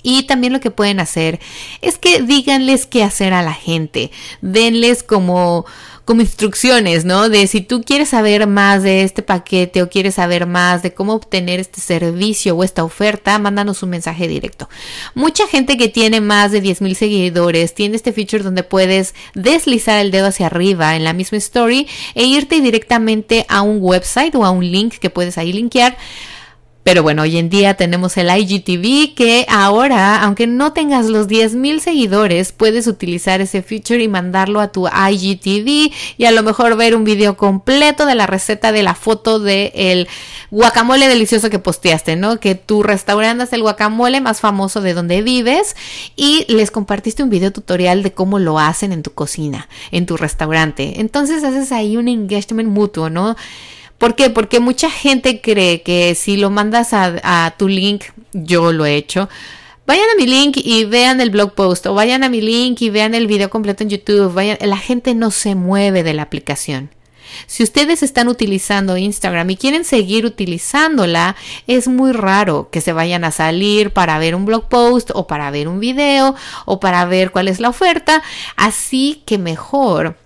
Y 0.08 0.22
también 0.22 0.52
lo 0.52 0.60
que 0.60 0.70
pueden 0.70 1.00
hacer 1.00 1.40
es 1.82 1.98
que 1.98 2.22
díganles 2.22 2.86
qué 2.86 3.02
hacer 3.02 3.34
a 3.34 3.42
la 3.42 3.54
gente. 3.54 4.12
Denles 4.40 5.02
como 5.02 5.66
como 6.04 6.20
instrucciones, 6.20 7.04
¿no? 7.04 7.28
De 7.28 7.48
si 7.48 7.60
tú 7.60 7.82
quieres 7.82 8.10
saber 8.10 8.46
más 8.46 8.84
de 8.84 9.02
este 9.02 9.22
paquete 9.22 9.82
o 9.82 9.90
quieres 9.90 10.14
saber 10.14 10.46
más 10.46 10.84
de 10.84 10.94
cómo 10.94 11.14
obtener 11.14 11.58
este 11.58 11.80
servicio 11.80 12.54
o 12.54 12.62
esta 12.62 12.84
oferta, 12.84 13.36
mándanos 13.40 13.82
un 13.82 13.90
mensaje 13.90 14.28
directo. 14.28 14.68
Mucha 15.16 15.48
gente 15.48 15.76
que 15.76 15.88
tiene 15.88 16.20
más 16.20 16.52
de 16.52 16.60
10 16.60 16.82
mil 16.82 16.94
seguidores 16.94 17.74
tiene 17.74 17.96
este 17.96 18.12
feature 18.12 18.44
donde 18.44 18.62
puedes 18.62 19.16
deslizar 19.34 19.98
el 19.98 20.12
dedo 20.12 20.28
hacia 20.28 20.46
arriba 20.46 20.94
en 20.94 21.02
la 21.02 21.12
misma 21.12 21.38
story 21.38 21.88
e 22.14 22.24
irte 22.24 22.60
directamente 22.60 23.44
a 23.48 23.62
un 23.62 23.78
website 23.80 24.36
o 24.36 24.44
a 24.44 24.50
un 24.50 24.70
link 24.70 24.98
que 24.98 25.10
puedes 25.10 25.36
ahí 25.36 25.52
linkear 25.52 25.96
pero 26.86 27.02
bueno, 27.02 27.22
hoy 27.22 27.36
en 27.36 27.48
día 27.48 27.74
tenemos 27.74 28.16
el 28.16 28.30
IGTV 28.30 29.16
que 29.16 29.44
ahora, 29.48 30.22
aunque 30.22 30.46
no 30.46 30.72
tengas 30.72 31.06
los 31.06 31.26
10.000 31.26 31.80
seguidores, 31.80 32.52
puedes 32.52 32.86
utilizar 32.86 33.40
ese 33.40 33.60
feature 33.62 34.00
y 34.00 34.06
mandarlo 34.06 34.60
a 34.60 34.68
tu 34.68 34.86
IGTV 34.86 35.92
y 36.16 36.24
a 36.26 36.30
lo 36.30 36.44
mejor 36.44 36.76
ver 36.76 36.94
un 36.94 37.02
video 37.02 37.36
completo 37.36 38.06
de 38.06 38.14
la 38.14 38.28
receta 38.28 38.70
de 38.70 38.84
la 38.84 38.94
foto 38.94 39.40
del 39.40 39.72
el 39.74 40.08
guacamole 40.52 41.08
delicioso 41.08 41.50
que 41.50 41.58
posteaste, 41.58 42.14
¿no? 42.14 42.38
Que 42.38 42.54
tu 42.54 42.84
restaurante 42.84 43.42
es 43.42 43.52
el 43.52 43.62
guacamole 43.62 44.20
más 44.20 44.38
famoso 44.38 44.80
de 44.80 44.94
donde 44.94 45.22
vives 45.22 45.74
y 46.14 46.44
les 46.46 46.70
compartiste 46.70 47.24
un 47.24 47.30
video 47.30 47.50
tutorial 47.50 48.04
de 48.04 48.12
cómo 48.12 48.38
lo 48.38 48.60
hacen 48.60 48.92
en 48.92 49.02
tu 49.02 49.10
cocina, 49.10 49.68
en 49.90 50.06
tu 50.06 50.16
restaurante. 50.16 51.00
Entonces 51.00 51.42
haces 51.42 51.72
ahí 51.72 51.96
un 51.96 52.06
engagement 52.06 52.68
mutuo, 52.68 53.10
¿no? 53.10 53.34
¿Por 53.98 54.14
qué? 54.14 54.30
Porque 54.30 54.60
mucha 54.60 54.90
gente 54.90 55.40
cree 55.40 55.82
que 55.82 56.14
si 56.14 56.36
lo 56.36 56.50
mandas 56.50 56.90
a, 56.92 57.54
tu 57.56 57.68
link, 57.68 58.04
yo 58.32 58.72
lo 58.72 58.84
he 58.84 58.96
hecho, 58.96 59.28
vayan 59.86 60.06
a 60.12 60.20
mi 60.20 60.26
link 60.26 60.58
y 60.58 60.84
vean 60.84 61.20
el 61.20 61.30
blog 61.30 61.54
post 61.54 61.86
o 61.86 61.94
vayan 61.94 62.22
a 62.22 62.28
mi 62.28 62.40
link 62.40 62.82
y 62.82 62.90
vean 62.90 63.14
el 63.14 63.26
video 63.26 63.48
completo 63.48 63.82
en 63.82 63.90
YouTube. 63.90 64.32
Vayan, 64.34 64.58
la 64.60 64.76
gente 64.76 65.14
no 65.14 65.30
se 65.30 65.54
mueve 65.54 66.02
de 66.02 66.12
la 66.12 66.22
aplicación. 66.22 66.90
Si 67.46 67.62
ustedes 67.62 68.02
están 68.02 68.28
utilizando 68.28 68.96
Instagram 68.96 69.50
y 69.50 69.56
quieren 69.56 69.84
seguir 69.84 70.26
utilizándola, 70.26 71.36
es 71.66 71.88
muy 71.88 72.12
raro 72.12 72.68
que 72.70 72.80
se 72.80 72.92
vayan 72.92 73.24
a 73.24 73.30
salir 73.30 73.92
para 73.92 74.18
ver 74.18 74.34
un 74.34 74.44
blog 74.44 74.68
post 74.68 75.10
o 75.14 75.26
para 75.26 75.50
ver 75.50 75.68
un 75.68 75.80
video 75.80 76.34
o 76.64 76.80
para 76.80 77.04
ver 77.04 77.30
cuál 77.30 77.48
es 77.48 77.60
la 77.60 77.68
oferta. 77.68 78.22
Así 78.56 79.22
que 79.26 79.38
mejor 79.38 80.16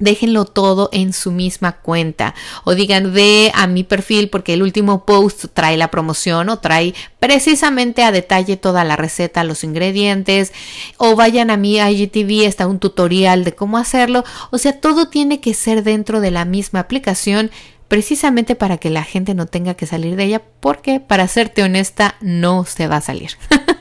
déjenlo 0.00 0.44
todo 0.44 0.88
en 0.92 1.12
su 1.12 1.30
misma 1.30 1.72
cuenta. 1.72 2.34
O 2.64 2.74
digan 2.74 3.12
ve 3.14 3.52
a 3.54 3.68
mi 3.68 3.84
perfil 3.84 4.28
porque 4.28 4.54
el 4.54 4.62
último 4.62 5.04
post 5.04 5.44
trae 5.54 5.76
la 5.76 5.92
promoción 5.92 6.48
o 6.48 6.58
trae 6.58 6.94
precisamente 7.20 8.02
a 8.02 8.10
detalle 8.10 8.56
toda 8.56 8.82
la 8.82 8.96
receta, 8.96 9.44
los 9.44 9.62
ingredientes. 9.62 10.52
O 10.96 11.14
vayan 11.14 11.50
a 11.50 11.56
mi 11.56 11.78
IGTV, 11.78 12.46
está 12.46 12.66
un 12.66 12.80
tutorial 12.80 13.44
de 13.44 13.54
cómo 13.54 13.78
hacerlo, 13.78 14.24
o 14.50 14.58
sea, 14.58 14.80
todo 14.80 15.08
tiene 15.08 15.40
que 15.40 15.54
ser 15.54 15.84
dentro 15.84 16.20
de 16.20 16.30
la 16.30 16.44
misma 16.44 16.80
aplicación 16.80 17.50
precisamente 17.88 18.54
para 18.54 18.78
que 18.78 18.88
la 18.88 19.02
gente 19.02 19.34
no 19.34 19.46
tenga 19.46 19.74
que 19.74 19.84
salir 19.84 20.14
de 20.14 20.24
ella, 20.24 20.42
porque 20.60 21.00
para 21.00 21.26
serte 21.26 21.64
honesta 21.64 22.14
no 22.20 22.64
se 22.64 22.86
va 22.86 22.96
a 22.96 23.00
salir. 23.00 23.32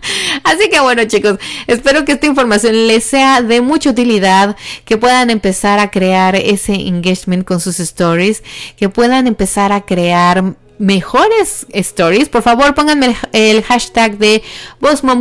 Así 0.49 0.67
que 0.67 0.79
bueno 0.79 1.03
chicos, 1.05 1.37
espero 1.67 2.05
que 2.05 2.13
esta 2.13 2.25
información 2.25 2.87
les 2.87 3.03
sea 3.03 3.43
de 3.43 3.61
mucha 3.61 3.91
utilidad, 3.91 4.55
que 4.83 4.97
puedan 4.97 5.29
empezar 5.29 5.77
a 5.77 5.91
crear 5.91 6.35
ese 6.35 6.73
engagement 6.73 7.45
con 7.45 7.59
sus 7.59 7.79
stories, 7.79 8.41
que 8.75 8.89
puedan 8.89 9.27
empezar 9.27 9.71
a 9.71 9.81
crear 9.81 10.55
mejores 10.79 11.67
stories, 11.71 12.29
por 12.29 12.41
favor 12.41 12.73
pónganme 12.73 13.15
el, 13.31 13.61
hashtag 13.61 14.17
de 14.17 14.41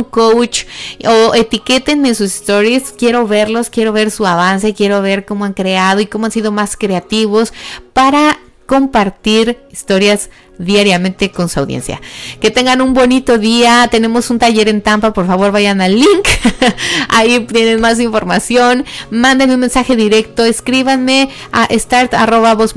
Coach 0.09 0.63
o 1.05 1.35
etiquétenme 1.35 2.15
sus 2.15 2.33
stories. 2.33 2.91
Quiero 2.97 3.27
verlos, 3.27 3.69
quiero 3.69 3.93
ver 3.93 4.09
su 4.09 4.25
avance, 4.25 4.73
quiero 4.73 5.03
ver 5.03 5.25
cómo 5.25 5.45
han 5.45 5.53
creado 5.53 5.99
y 5.99 6.07
cómo 6.07 6.25
han 6.25 6.31
sido 6.31 6.51
más 6.51 6.75
creativos 6.75 7.53
para 7.93 8.39
compartir 8.69 9.57
historias 9.71 10.29
diariamente 10.59 11.31
con 11.31 11.49
su 11.49 11.59
audiencia. 11.59 11.99
Que 12.39 12.51
tengan 12.51 12.81
un 12.81 12.93
bonito 12.93 13.39
día. 13.39 13.87
Tenemos 13.89 14.29
un 14.29 14.37
taller 14.37 14.69
en 14.69 14.83
Tampa. 14.83 15.11
Por 15.11 15.25
favor, 15.25 15.51
vayan 15.51 15.81
al 15.81 15.95
link. 15.95 16.27
Ahí 17.09 17.39
tienen 17.47 17.81
más 17.81 17.99
información. 17.99 18.85
Mándenme 19.09 19.55
un 19.55 19.61
mensaje 19.61 19.95
directo. 19.95 20.45
Escríbanme 20.45 21.29
a 21.51 21.67
start.com. 21.73 22.67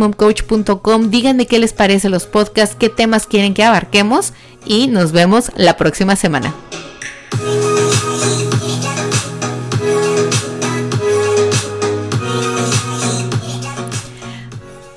Díganme 1.11 1.47
qué 1.47 1.59
les 1.59 1.75
parece 1.75 2.09
los 2.09 2.25
podcasts, 2.25 2.75
qué 2.75 2.89
temas 2.89 3.27
quieren 3.27 3.53
que 3.53 3.63
abarquemos. 3.63 4.33
Y 4.65 4.87
nos 4.87 5.13
vemos 5.13 5.53
la 5.57 5.77
próxima 5.77 6.17
semana. 6.17 6.55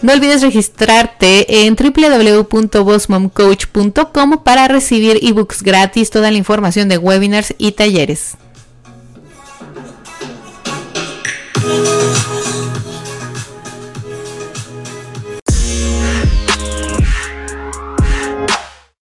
No 0.06 0.14
olvides 0.14 0.44
registrarte 0.44 1.66
en 1.66 1.76
www.bossmomcoach.com 1.76 4.44
para 4.44 4.68
recibir 4.68 5.18
ebooks 5.24 5.64
gratis, 5.64 6.12
toda 6.12 6.30
la 6.30 6.38
información 6.38 6.88
de 6.90 7.00
webinars 7.00 7.56
y 7.58 7.72
talleres. 7.72 8.38